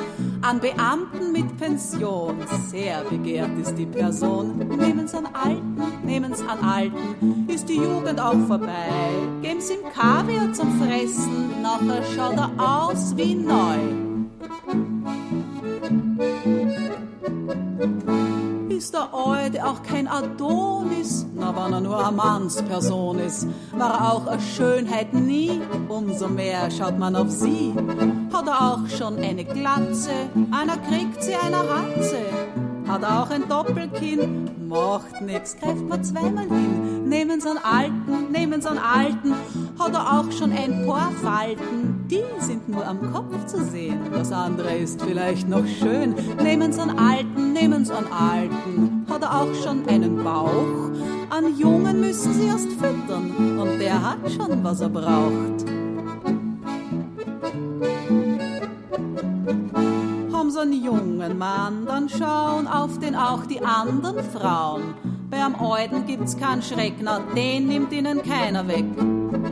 [0.48, 2.36] An Beamten mit Pension,
[2.70, 4.56] sehr begehrt ist die Person.
[4.78, 8.86] Nehmen's an Alten, nehmen's an Alten, ist die Jugend auch vorbei.
[9.42, 14.06] Geben's ihm Kaviar zum Fressen, nachher schaut er aus wie neu.
[18.76, 21.24] Ist der Alte auch kein Adonis?
[21.34, 25.62] Na, wenn er nur eine Mannsperson ist, war er auch eine Schönheit nie.
[25.88, 27.72] Umso mehr schaut man auf sie.
[28.34, 30.10] Hat er auch schon eine Glatze?
[30.50, 32.86] Einer kriegt sie, einer hat sie.
[32.86, 34.50] Hat er auch ein Doppelkinn?
[34.68, 37.08] Macht nix, greift man zweimal hin.
[37.08, 39.32] Nehmen's an Alten, nehmen's an Alten.
[39.78, 42.04] Hat er auch schon ein paar Falten?
[42.10, 44.00] Die sind nur am Kopf zu sehen.
[44.12, 46.14] Das andere ist vielleicht noch schön.
[46.42, 49.06] Nehmen's an Alten, nehmen's an Alten.
[49.08, 50.90] Hat er auch schon einen Bauch?
[51.30, 53.58] An Jungen müssen sie erst füttern.
[53.58, 55.64] Und der hat schon, was er braucht.
[60.32, 64.94] haben so einen jungen Mann, dann schauen auf den auch die anderen Frauen.
[65.28, 68.84] Bei am Euden gibt's keinen Schreck, na den nimmt ihnen keiner weg.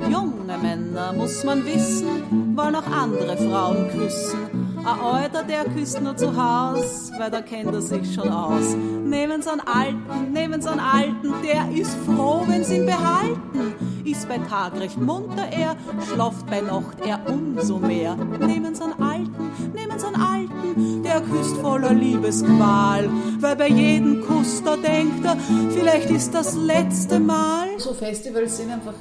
[0.08, 4.63] Junge Männer, muss man wissen, wollen auch andere Frauen küssen.
[4.84, 8.76] Ein Alter, der küsst nur zu Haus, weil da kennt er sich schon aus.
[9.02, 13.74] Nehmen Sie einen Alten, nehmen Sie einen Alten, der ist froh, wenn Sie ihn behalten.
[14.04, 15.76] Ist bei Tag recht munter er,
[16.12, 18.14] schlaft bei Nacht er umso mehr.
[18.14, 23.08] Nehmen Sie einen Alten, nehmen Sie einen Alten, der küsst voller Liebesqual,
[23.40, 25.38] weil bei jedem Kuss da denkt er,
[25.70, 27.68] vielleicht ist das letzte Mal.
[27.78, 28.92] So Festivals sind einfach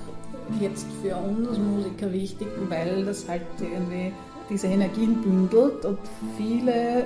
[0.62, 4.14] jetzt für uns Musiker wichtig, weil das halt irgendwie
[4.50, 6.00] diese Energien bündelt und
[6.38, 7.06] viele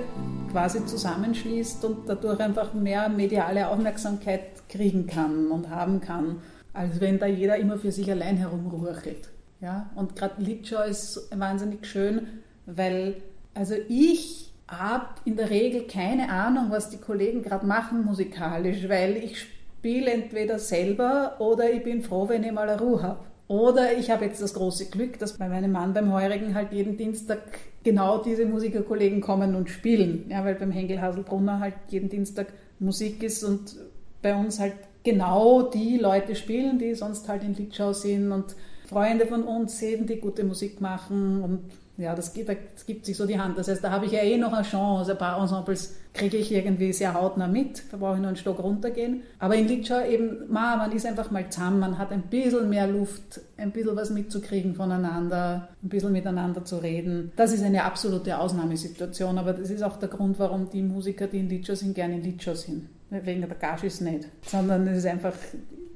[0.50, 6.40] quasi zusammenschließt und dadurch einfach mehr mediale Aufmerksamkeit kriegen kann und haben kann,
[6.72, 9.28] als wenn da jeder immer für sich allein herumruchelt.
[9.60, 9.90] Ja?
[9.94, 12.26] Und gerade Litschau ist wahnsinnig schön,
[12.66, 13.16] weil
[13.54, 19.16] also ich habe in der Regel keine Ahnung, was die Kollegen gerade machen musikalisch, weil
[19.16, 23.20] ich spiele entweder selber oder ich bin froh, wenn ich mal eine Ruhe habe.
[23.48, 26.98] Oder ich habe jetzt das große Glück, dass bei meinem Mann beim Heurigen halt jeden
[26.98, 27.40] Dienstag
[27.82, 30.26] genau diese Musikerkollegen kommen und spielen.
[30.28, 33.76] Ja, weil beim Henkel Haselbrunner halt jeden Dienstag Musik ist und
[34.20, 38.54] bei uns halt genau die Leute spielen, die sonst halt in Litschau sind und
[38.86, 41.60] Freunde von uns sehen, die gute Musik machen und
[41.98, 43.58] ja, das gibt, das gibt sich so die Hand.
[43.58, 45.10] Das heißt, da habe ich ja eh noch eine Chance.
[45.10, 47.82] Ein paar Ensembles kriege ich irgendwie sehr hautnah mit.
[47.90, 49.22] Da brauche ich nur einen Stock runtergehen.
[49.40, 51.80] Aber in Litschau eben, man ist einfach mal zusammen.
[51.80, 56.76] Man hat ein bisschen mehr Luft, ein bisschen was mitzukriegen voneinander, ein bisschen miteinander zu
[56.76, 57.32] reden.
[57.34, 59.36] Das ist eine absolute Ausnahmesituation.
[59.36, 62.22] Aber das ist auch der Grund, warum die Musiker, die in Litschau sind, gerne in
[62.22, 62.88] Litschau sind.
[63.10, 64.28] Wegen der Gage ist nicht.
[64.42, 65.34] Sondern es ist einfach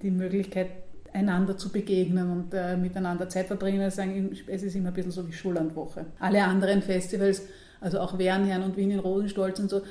[0.03, 0.67] die Möglichkeit,
[1.13, 3.83] einander zu begegnen und äh, miteinander Zeit verbringen.
[3.83, 4.03] Also
[4.47, 6.07] es ist immer ein bisschen so wie Schullandwoche.
[6.19, 7.43] Alle anderen Festivals,
[7.81, 9.83] also auch Wernherrn und Wien in Rosenstolz und so,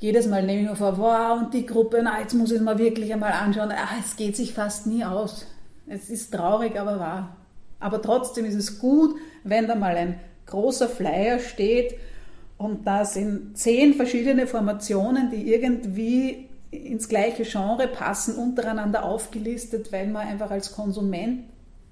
[0.00, 2.62] jedes Mal nehme ich mir vor, wow, und die Gruppe, na, jetzt muss ich es
[2.62, 3.72] mal wirklich einmal anschauen.
[3.72, 5.46] Ah, es geht sich fast nie aus.
[5.88, 7.36] Es ist traurig, aber wahr.
[7.80, 11.94] Aber trotzdem ist es gut, wenn da mal ein großer Flyer steht
[12.56, 20.08] und da sind zehn verschiedene Formationen, die irgendwie ins gleiche Genre passen, untereinander aufgelistet, weil
[20.08, 21.44] man einfach als Konsument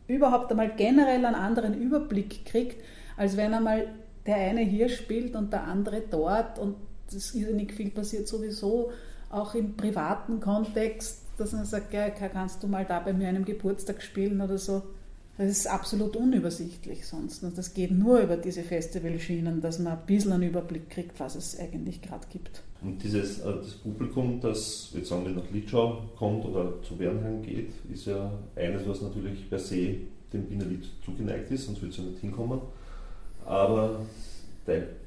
[0.06, 2.82] überhaupt einmal generell einen anderen Überblick kriegt,
[3.16, 3.88] als wenn einmal
[4.26, 6.76] der eine hier spielt und der andere dort und
[7.12, 8.90] das irrsinnig viel passiert sowieso
[9.30, 13.44] auch im privaten Kontext, dass man sagt, ja, kannst du mal da bei mir einem
[13.44, 14.82] Geburtstag spielen oder so.
[15.38, 17.42] Das ist absolut unübersichtlich sonst.
[17.42, 21.58] Das geht nur über diese Festivalschienen, dass man ein bisschen einen Überblick kriegt, was es
[21.58, 22.62] eigentlich gerade gibt.
[22.80, 27.42] Und dieses äh, das Publikum, das jetzt sagen wir nach Litschau kommt oder zu Wernheim
[27.42, 29.96] geht, ist ja eines, was natürlich per se
[30.32, 32.60] dem Wiener Lied zugeneigt ist, sonst würde es ja nicht hinkommen.
[33.44, 34.00] Aber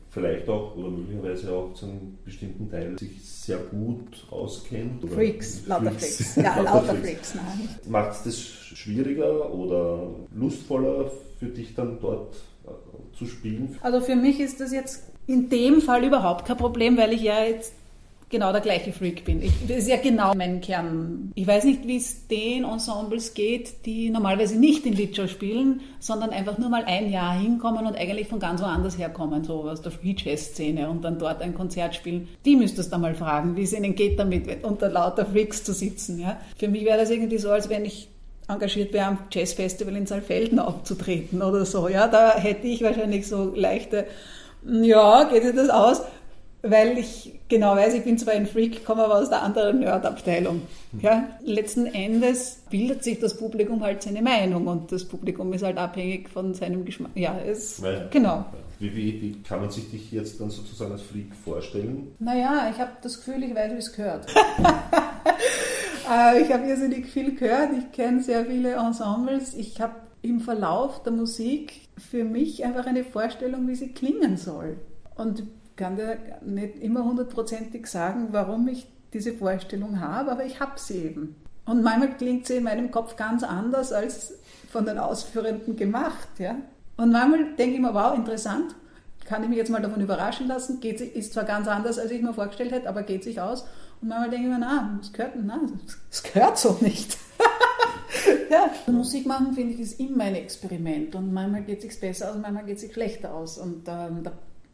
[0.10, 5.08] vielleicht auch oder möglicherweise auch zu einem bestimmten Teil sich sehr gut auskennt.
[5.10, 6.36] Freaks, lauter Freaks.
[6.38, 7.36] Ja, lauter Freaks.
[7.36, 7.70] Nein.
[7.88, 12.36] Macht es das schwieriger oder lustvoller für dich dann dort
[12.66, 13.78] äh, zu spielen?
[13.82, 17.44] Also für mich ist das jetzt in dem Fall überhaupt kein Problem, weil ich ja
[17.44, 17.74] jetzt
[18.30, 19.42] genau der gleiche Freak bin.
[19.42, 21.32] Ich, das ist ja genau mein Kern.
[21.36, 26.30] Ich weiß nicht, wie es den Ensembles geht, die normalerweise nicht in Litschau spielen, sondern
[26.30, 29.92] einfach nur mal ein Jahr hinkommen und eigentlich von ganz woanders herkommen, so aus der
[29.92, 32.28] Free Jazz Szene und dann dort ein Konzert spielen.
[32.46, 36.20] Die müsstest du mal fragen, wie es ihnen geht damit, unter lauter Freaks zu sitzen.
[36.20, 36.40] Ja?
[36.56, 38.10] Für mich wäre das irgendwie so, als wenn ich
[38.48, 41.88] engagiert wäre, am Jazzfestival in Saalfelden aufzutreten oder so.
[41.88, 44.06] Ja, da hätte ich wahrscheinlich so leichte,
[44.66, 46.02] ja, geht sich das aus?
[46.62, 50.64] Weil ich genau weiß, ich bin zwar ein Freak, komme aber aus der anderen Nerd-Abteilung.
[51.02, 51.30] Ja?
[51.44, 56.30] Letzten Endes bildet sich das Publikum halt seine Meinung und das Publikum ist halt abhängig
[56.30, 57.12] von seinem Geschmack.
[57.16, 57.82] Ja, es,
[58.12, 58.46] genau.
[58.80, 62.16] Wie, wie, wie, kann man sich dich jetzt dann sozusagen als Freak vorstellen?
[62.20, 64.28] Naja, ich habe das Gefühl, ich weiß, wie es gehört.
[66.12, 69.54] Äh, ich habe irrsinnig viel gehört, ich kenne sehr viele Ensembles.
[69.54, 69.94] Ich habe
[70.24, 74.78] im Verlauf der Musik für mich einfach eine Vorstellung, wie sie klingen soll.
[75.16, 75.44] Und
[75.80, 81.06] kann dir nicht immer hundertprozentig sagen, warum ich diese Vorstellung habe, aber ich habe sie
[81.06, 81.36] eben.
[81.66, 84.34] Und manchmal klingt sie in meinem Kopf ganz anders als
[84.70, 86.28] von den Ausführenden gemacht.
[86.38, 86.58] Ja?
[86.98, 88.76] Und manchmal denke ich mir, wow, interessant,
[89.26, 92.22] kann ich mich jetzt mal davon überraschen lassen, geht, ist zwar ganz anders, als ich
[92.22, 93.66] mir vorgestellt hätte, aber geht sich aus.
[94.02, 95.62] Und manchmal denke ich mir, na, das gehört, na,
[96.10, 97.18] das gehört so nicht.
[98.50, 98.70] ja.
[98.92, 101.16] Musik machen, finde ich, ist immer ein Experiment.
[101.16, 103.58] Und manchmal geht es sich besser aus, manchmal geht es sich schlechter aus.
[103.58, 104.34] Und ähm, da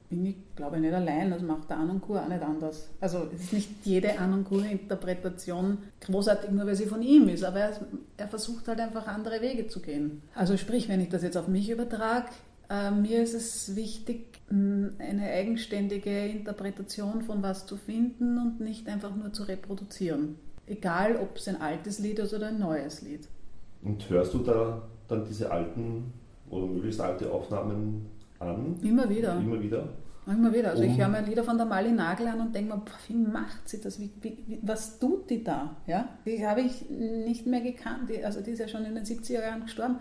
[0.10, 1.32] bin ich, glaube ich, nicht allein.
[1.32, 2.89] Das macht der Anoncourt auch nicht anders.
[2.99, 7.72] Also es ist nicht jede Anoncourt-Interpretation großartig, nur weil sie von ihm ist, aber er,
[8.18, 10.22] er, versucht halt einfach andere Wege zu gehen.
[10.34, 12.28] Also sprich, wenn ich das jetzt auf mich übertrage,
[12.70, 19.16] äh, mir ist es wichtig, eine eigenständige Interpretation von was zu finden und nicht einfach
[19.16, 20.36] nur zu reproduzieren.
[20.68, 23.28] Egal, ob es ein altes Lied ist oder ein neues Lied.
[23.82, 26.14] Und hörst du da dann diese alten
[26.49, 28.08] oder möglichst alte Aufnahmen
[28.39, 28.75] an?
[28.81, 29.38] Immer wieder.
[29.38, 29.89] Immer wieder.
[30.27, 30.71] Immer wieder.
[30.71, 32.93] Also ich Um- höre mir Lieder von der Mali Nagel an und denke mir, boah,
[33.07, 33.99] wie macht sie das?
[33.99, 35.75] Wie, wie, was tut die da?
[35.86, 36.09] Ja?
[36.25, 38.09] Die habe ich nicht mehr gekannt.
[38.09, 39.97] Die, also die ist ja schon in den 70er Jahren gestorben.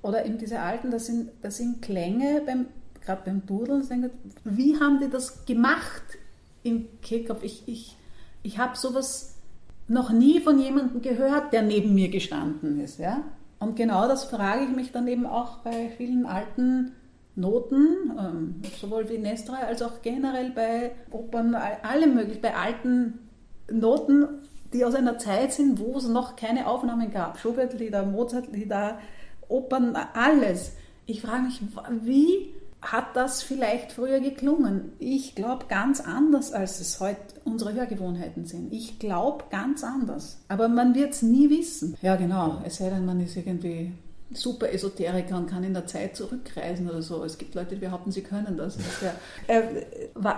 [0.00, 2.66] Oder eben diese alten, das sind, das sind Klänge, beim,
[3.04, 3.82] gerade beim Dudeln.
[3.82, 4.10] ich denke,
[4.44, 6.02] Wie haben die das gemacht
[6.62, 7.42] im Kehlkopf?
[7.42, 7.96] Ich, ich,
[8.42, 9.36] ich habe sowas
[9.86, 12.98] noch nie von jemandem gehört, der neben mir gestanden ist.
[12.98, 13.22] Ja?
[13.58, 16.92] Und genau das frage ich mich dann eben auch bei vielen alten
[17.34, 23.18] Noten, ähm, sowohl wie Nestra als auch generell bei Opern, all- alle möglichen, bei alten
[23.70, 24.26] Noten,
[24.72, 27.38] die aus einer Zeit sind, wo es noch keine Aufnahmen gab.
[27.38, 28.98] Schubert-Lieder, Mozart-Lieder,
[29.48, 30.72] Opern, alles.
[31.06, 31.60] Ich frage mich,
[32.04, 34.92] wie hat das vielleicht früher geklungen?
[34.98, 38.72] Ich glaube ganz anders, als es heute unsere Hörgewohnheiten sind.
[38.72, 40.38] Ich glaube ganz anders.
[40.48, 41.96] Aber man wird es nie wissen.
[42.02, 42.60] Ja, genau.
[42.64, 43.92] Es sei denn, man ist irgendwie
[44.34, 47.24] super Esoteriker und kann in der Zeit zurückreisen oder so.
[47.24, 48.78] Es gibt Leute, die behaupten, sie können das.
[49.48, 49.62] Äh,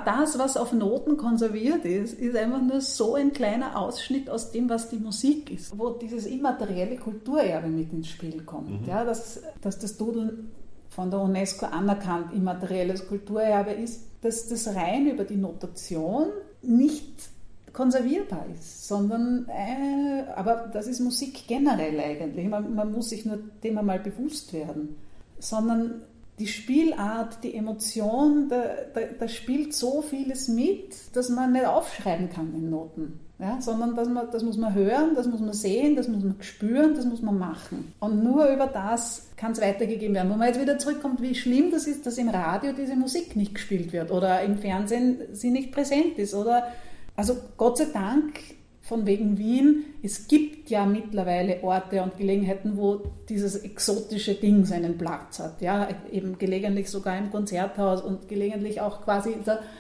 [0.07, 4.69] das, was auf Noten konserviert ist, ist einfach nur so ein kleiner Ausschnitt aus dem,
[4.69, 8.87] was die Musik ist, wo dieses immaterielle Kulturerbe mit ins Spiel kommt.
[8.87, 10.51] Ja, dass, dass das Dudeln
[10.89, 16.29] von der UNESCO anerkannt immaterielles Kulturerbe ist, dass das rein über die Notation
[16.63, 17.34] nicht
[17.75, 23.39] konservierbar ist, sondern, äh, aber das ist Musik generell eigentlich, man, man muss sich nur
[23.63, 24.97] dem einmal bewusst werden,
[25.39, 26.03] sondern
[26.39, 28.63] die Spielart, die Emotion, da,
[28.93, 33.21] da, da spielt so vieles mit, dass man nicht aufschreiben kann in Noten.
[33.41, 36.37] Ja, sondern dass man, das muss man hören, das muss man sehen, das muss man
[36.41, 37.93] spüren, das muss man machen.
[37.99, 40.31] Und nur über das kann es weitergegeben werden.
[40.31, 43.55] Wo man jetzt wieder zurückkommt, wie schlimm das ist, dass im Radio diese Musik nicht
[43.55, 46.33] gespielt wird oder im Fernsehen sie nicht präsent ist.
[46.33, 46.69] Oder
[47.17, 48.41] also Gott sei Dank
[48.85, 53.01] von wegen Wien, es gibt ja mittlerweile Orte und Gelegenheiten, wo
[53.31, 55.63] dieses exotische Ding seinen Platz hat.
[55.63, 59.37] Ja, eben gelegentlich sogar im Konzerthaus und gelegentlich auch quasi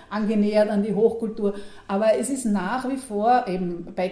[0.08, 1.54] angenähert an die Hochkultur.
[1.86, 4.08] Aber es ist nach wie vor eben bei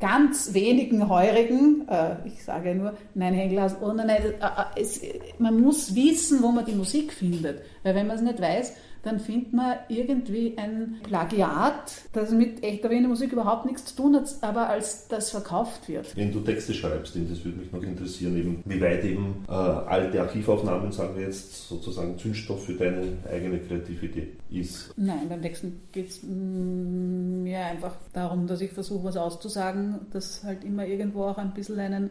[0.00, 5.00] ganz wenigen Heurigen, äh, ich sage nur, nein, Henglas, oh nein, nein, äh, äh, es,
[5.38, 7.62] man muss wissen, wo man die Musik findet.
[7.82, 8.74] Weil wenn man es nicht weiß,
[9.04, 14.16] dann findet man irgendwie ein Plagiat, das mit echter Wiener Musik überhaupt nichts zu tun
[14.16, 16.16] hat, aber als das verkauft wird.
[16.16, 20.20] Wenn du Texte schreibst, das würde mich noch interessieren, eben, wie weit eben äh, alte
[20.20, 24.92] Archivaufnahmen, sagen wir jetzt, sozusagen Zündstoff für deine eigene Kreativität ist.
[24.96, 30.64] Nein, beim Texten geht es mir einfach darum, dass ich versuche, was auszusagen, das halt
[30.64, 32.10] immer irgendwo auch ein bisschen einen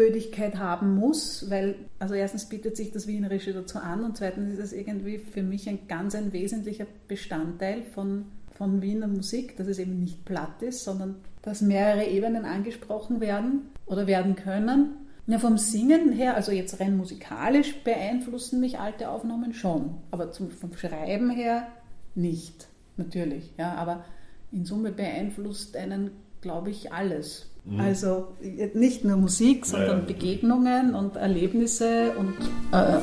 [0.00, 4.58] Doppelbödigkeit haben muss, weil, also erstens bietet sich das Wienerische dazu an und zweitens ist
[4.58, 9.78] es irgendwie für mich ein ganz ein wesentlicher Bestandteil von, von Wiener Musik, dass es
[9.78, 14.96] eben nicht platt ist, sondern dass mehrere Ebenen angesprochen werden oder werden können.
[15.26, 20.50] Ja, vom Singen her, also jetzt rein musikalisch, beeinflussen mich alte Aufnahmen schon, aber zum,
[20.50, 21.68] vom Schreiben her
[22.14, 23.52] nicht, natürlich.
[23.56, 24.04] Ja, aber
[24.50, 26.10] in Summe beeinflusst einen,
[26.40, 27.46] glaube ich, alles.
[27.78, 28.28] Also
[28.74, 30.04] nicht nur Musik, sondern ja.
[30.06, 32.34] Begegnungen und Erlebnisse und
[32.72, 32.98] äh,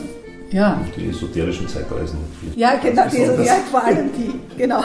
[0.49, 0.81] ja.
[0.95, 2.17] Die esoterischen Zeitreisen.
[2.55, 3.45] Ja, genau, die, Besonders.
[3.45, 4.83] ja, vor allem die, genau.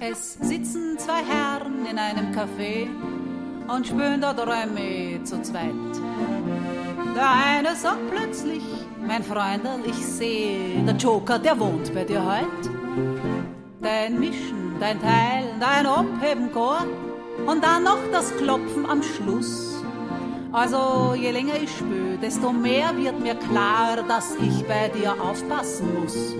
[0.00, 2.88] Es sitzen zwei Herren in einem Café
[3.72, 5.70] und spüren da Träume zu zweit.
[7.14, 8.62] Der eine sagt plötzlich,
[9.06, 12.70] mein Freundel, ich sehe, der Joker, der wohnt bei dir heut.
[13.82, 16.86] Dein Mischen, dein Teilen, dein Abheben Chor
[17.46, 19.82] und dann noch das Klopfen am Schluss.
[20.52, 26.00] Also je länger ich spür, desto mehr wird mir klar, dass ich bei dir aufpassen
[26.00, 26.34] muss.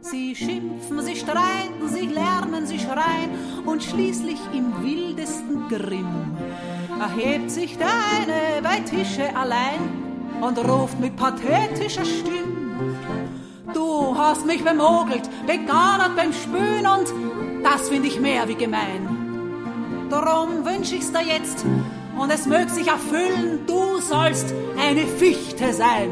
[0.00, 3.30] Sie schimpfen, sie streiten, sie lärmen, sie schreien
[3.64, 6.36] und schließlich im wildesten Grimm
[7.00, 9.80] erhebt sich der eine bei Tische allein
[10.40, 12.96] und ruft mit pathetischer Stimme.
[13.74, 17.12] Du hast mich bemogelt, begadert beim Spülen und
[17.62, 19.15] das find ich mehr wie gemein.
[20.10, 21.64] Drum wünsch ich's dir jetzt
[22.18, 26.10] und es mög sich erfüllen, du sollst eine Fichte sein.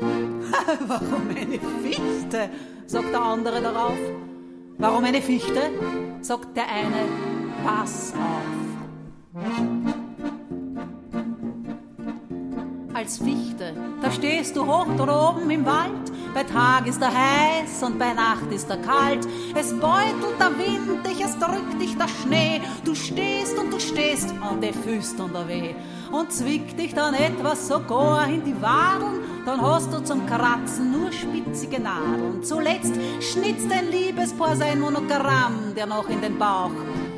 [0.86, 2.50] Warum eine Fichte?
[2.86, 3.98] sagt der andere darauf.
[4.78, 5.70] Warum eine Fichte?
[6.20, 7.08] sagt der eine.
[7.64, 8.64] Pass auf.
[12.94, 16.12] Als Fichte, da stehst du hoch droben im Wald.
[16.32, 19.26] Bei Tag ist er heiß und bei Nacht ist er kalt.
[19.56, 22.60] Es beutelt der Wind dich, es drückt dich der Schnee.
[22.84, 25.74] Du stehst und du stehst und die Füßt und der Weh.
[26.12, 31.10] Und zwickt dich dann etwas sogar in die Wadeln, dann hast du zum Kratzen nur
[31.10, 32.44] spitzige Nadeln.
[32.44, 36.70] Zuletzt schnitzt ein Liebespaar sein Monogramm, der noch in den Bauch,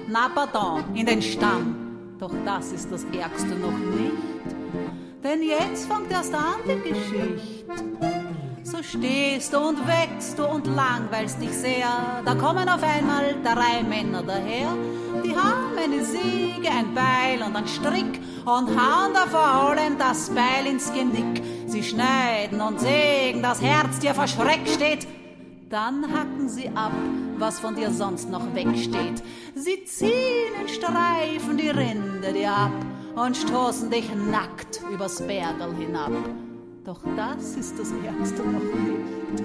[0.08, 1.76] na pardon, in den Stamm.
[2.18, 4.35] Doch das ist das Ärgste noch nicht,
[5.26, 7.74] denn jetzt fängt erst an die Geschichte.
[8.62, 12.22] So stehst du und wächst du und langweilst dich sehr.
[12.24, 14.68] Da kommen auf einmal drei Männer daher.
[15.24, 20.30] Die haben eine Säge, ein Beil und ein Strick und hauen da vor allem das
[20.30, 21.42] Beil ins Genick.
[21.66, 25.08] Sie schneiden und sägen, das Herz dir vor Schreck steht.
[25.68, 26.92] Dann hacken sie ab,
[27.38, 29.22] was von dir sonst noch wegsteht.
[29.56, 36.12] Sie ziehen in Streifen die Rinde dir ab und stoßen dich nackt übers Bergel hinab.
[36.84, 39.42] Doch das ist das Ärgste noch nicht.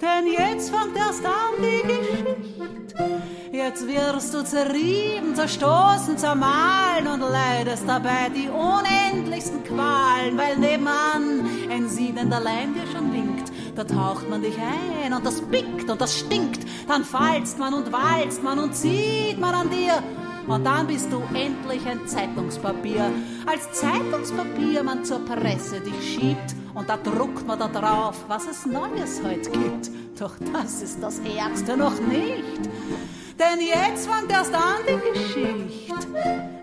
[0.00, 3.22] Denn jetzt fängt erst an die Geschichte.
[3.52, 11.88] Jetzt wirst du zerrieben, zerstoßen, zermahlen und leidest dabei die unendlichsten Qualen, weil nebenan ein
[11.88, 13.52] siedender Leim dir schon winkt.
[13.76, 16.66] Da taucht man dich ein und das pickt und das stinkt.
[16.88, 20.02] Dann falzt man und walzt man und zieht man an dir.
[20.46, 23.10] Und dann bist du endlich ein Zeitungspapier.
[23.46, 28.66] Als Zeitungspapier man zur Presse dich schiebt und da druckt man da drauf, was es
[28.66, 29.90] Neues heute gibt.
[30.18, 32.68] Doch das ist das Ärgste noch nicht.
[33.38, 35.94] Denn jetzt fängt erst an die Geschichte.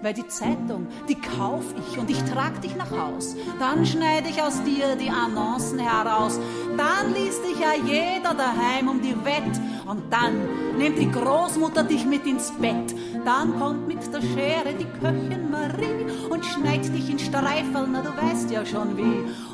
[0.01, 3.35] Weil die Zeitung, die kauf ich und ich trag dich nach Haus.
[3.59, 6.39] Dann schneide ich aus dir die Annoncen heraus.
[6.77, 9.59] Dann liest dich ja jeder daheim um die Wett.
[9.85, 12.95] Und dann nimmt die Großmutter dich mit ins Bett.
[13.25, 18.09] Dann kommt mit der Schere die Köchin Marie und schneidet dich in Streifel, na du
[18.09, 19.01] weißt ja schon wie.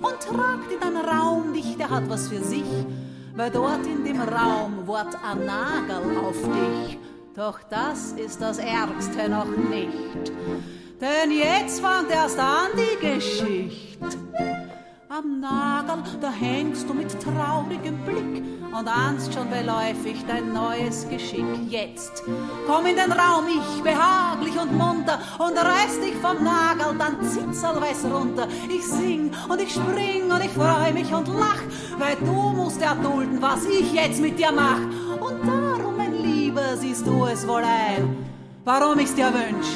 [0.05, 2.85] Und tragt in den Raum dich, der hat was für sich.
[3.35, 6.97] Weil dort in dem Raum wart ein Nagel auf dich.
[7.37, 10.31] Doch das ist das Ärgste noch nicht.
[10.99, 14.17] Denn jetzt fängt erst an die Geschichte.
[15.07, 18.43] Am Nagel, da hängst du mit traurigem Blick
[18.75, 21.45] und ahnst schon beläufig dein neues Geschick.
[21.69, 22.23] Jetzt
[22.65, 28.05] komm in den Raum, ich behaglich und munter und reiß dich vom Nagel, dann zitzelweiß
[28.11, 28.47] runter.
[28.67, 31.61] Ich sing und ich spring und ich freu mich und lach,
[31.99, 34.81] weil du musst erdulden, was ich jetzt mit dir mach.
[35.19, 35.66] Und darum,
[36.57, 38.17] mein Lieber, siehst du es wohl ein,
[38.65, 39.67] warum ich's dir wünsch,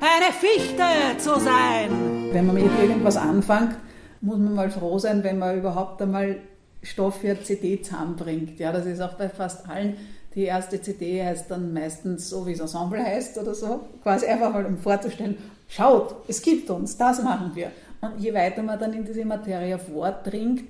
[0.00, 0.82] eine Fichte
[1.18, 2.30] zu sein.
[2.32, 3.76] Wenn man mit irgendwas anfängt,
[4.20, 6.38] muss man mal froh sein, wenn man überhaupt einmal
[6.82, 8.58] Stoff für CD zusammenbringt.
[8.58, 9.96] Ja, das ist auch bei fast allen.
[10.34, 13.80] Die erste CD heißt dann meistens so, wie es Ensemble heißt oder so.
[14.02, 15.36] Quasi einfach mal, um vorzustellen,
[15.68, 17.70] schaut, es gibt uns, das machen wir.
[18.00, 20.64] Und je weiter man dann in diese Materie vordringt,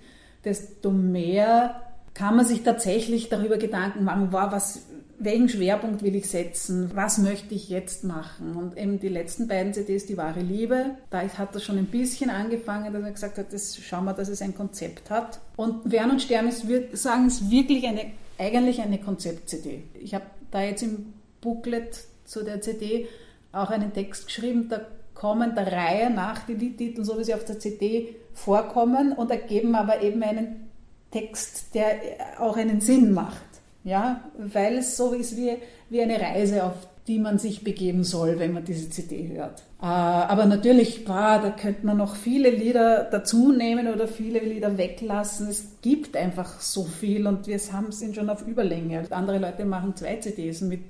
[0.45, 1.81] desto mehr
[2.13, 4.83] kann man sich tatsächlich darüber Gedanken machen, wow, was,
[5.19, 8.57] welchen Schwerpunkt will ich setzen, was möchte ich jetzt machen.
[8.57, 12.31] Und eben die letzten beiden CDs, die wahre Liebe, da hat das schon ein bisschen
[12.31, 15.41] angefangen, dass er gesagt hat, das, schauen wir, dass es ein Konzept hat.
[15.57, 19.85] Und Wern und Stern ist, sagen, ist wirklich eine, eigentlich eine Konzept-CD.
[19.95, 23.09] Ich habe da jetzt im Booklet zu der CD
[23.53, 27.45] auch einen Text geschrieben, da kommen der Reihe nach die Liedtitel, so wie sie auf
[27.45, 30.69] der CD vorkommen und ergeben aber eben einen
[31.13, 32.01] Text, der
[32.41, 33.54] auch einen Sinn macht
[33.85, 35.59] ja, weil es so ist wie,
[35.91, 36.75] wie eine Reise, auf
[37.07, 39.61] die man sich begeben soll, wenn man diese CD hört.
[39.83, 44.79] Äh, aber natürlich, boah, da könnte man noch viele Lieder dazu nehmen oder viele Lieder
[44.79, 45.49] weglassen.
[45.49, 49.07] Es gibt einfach so viel und wir sind schon auf Überlänge.
[49.11, 50.85] Andere Leute machen zwei CDs mit,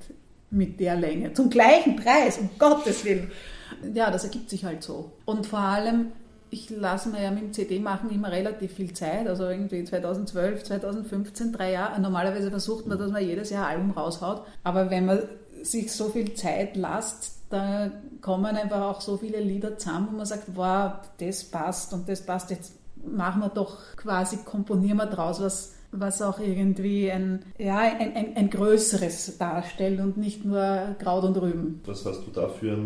[0.50, 3.32] mit der Länge, zum gleichen Preis, um Gottes Willen.
[3.92, 5.10] Ja, das ergibt sich halt so.
[5.24, 6.12] Und vor allem,
[6.54, 11.52] ich lasse mir ja mit dem CD-Machen immer relativ viel Zeit, also irgendwie 2012, 2015,
[11.52, 12.00] drei Jahre.
[12.00, 15.18] Normalerweise versucht man, dass man jedes Jahr ein Album raushaut, aber wenn man
[15.62, 17.90] sich so viel Zeit lässt, da
[18.20, 22.24] kommen einfach auch so viele Lieder zusammen, wo man sagt, wow, das passt und das
[22.24, 22.72] passt, jetzt
[23.04, 28.36] machen wir doch quasi, komponieren wir draus was was auch irgendwie ein, ja, ein, ein,
[28.36, 31.80] ein, größeres darstellt und nicht nur Kraut und Rüben.
[31.86, 32.76] Was hast du da für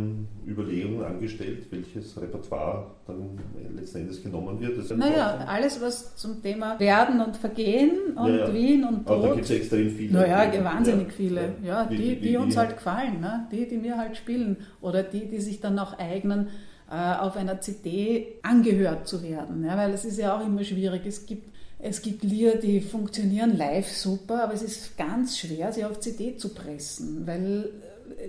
[0.47, 3.39] Überlegungen angestellt, welches Repertoire dann
[3.75, 4.97] letzten Endes genommen wird?
[4.97, 8.55] naja, alles, was zum Thema Werden und Vergehen und ja, ja.
[8.55, 9.17] Wien und Tod.
[9.17, 10.13] Aber da gibt es ja extrem viele.
[10.13, 11.15] Naja, wahnsinnig ja.
[11.15, 11.53] viele.
[11.65, 13.49] Ja, die, wie, die uns halt gefallen, ne?
[13.51, 16.49] die, die mir halt spielen oder die, die sich dann auch eignen,
[16.91, 19.65] äh, auf einer CD angehört zu werden.
[19.65, 21.03] Ja, weil es ist ja auch immer schwierig.
[21.05, 25.85] Es gibt es gibt Lieder, die funktionieren live super, aber es ist ganz schwer, sie
[25.85, 27.71] auf CD zu pressen, weil
[28.19, 28.29] äh,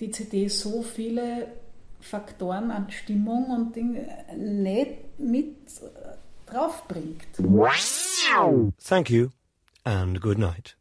[0.00, 1.48] die CD so viele
[2.00, 4.06] Faktoren an Stimmung und Dinge
[4.36, 7.26] nicht mit äh, draufbringt.
[8.82, 9.28] Thank you
[9.84, 10.77] and good night.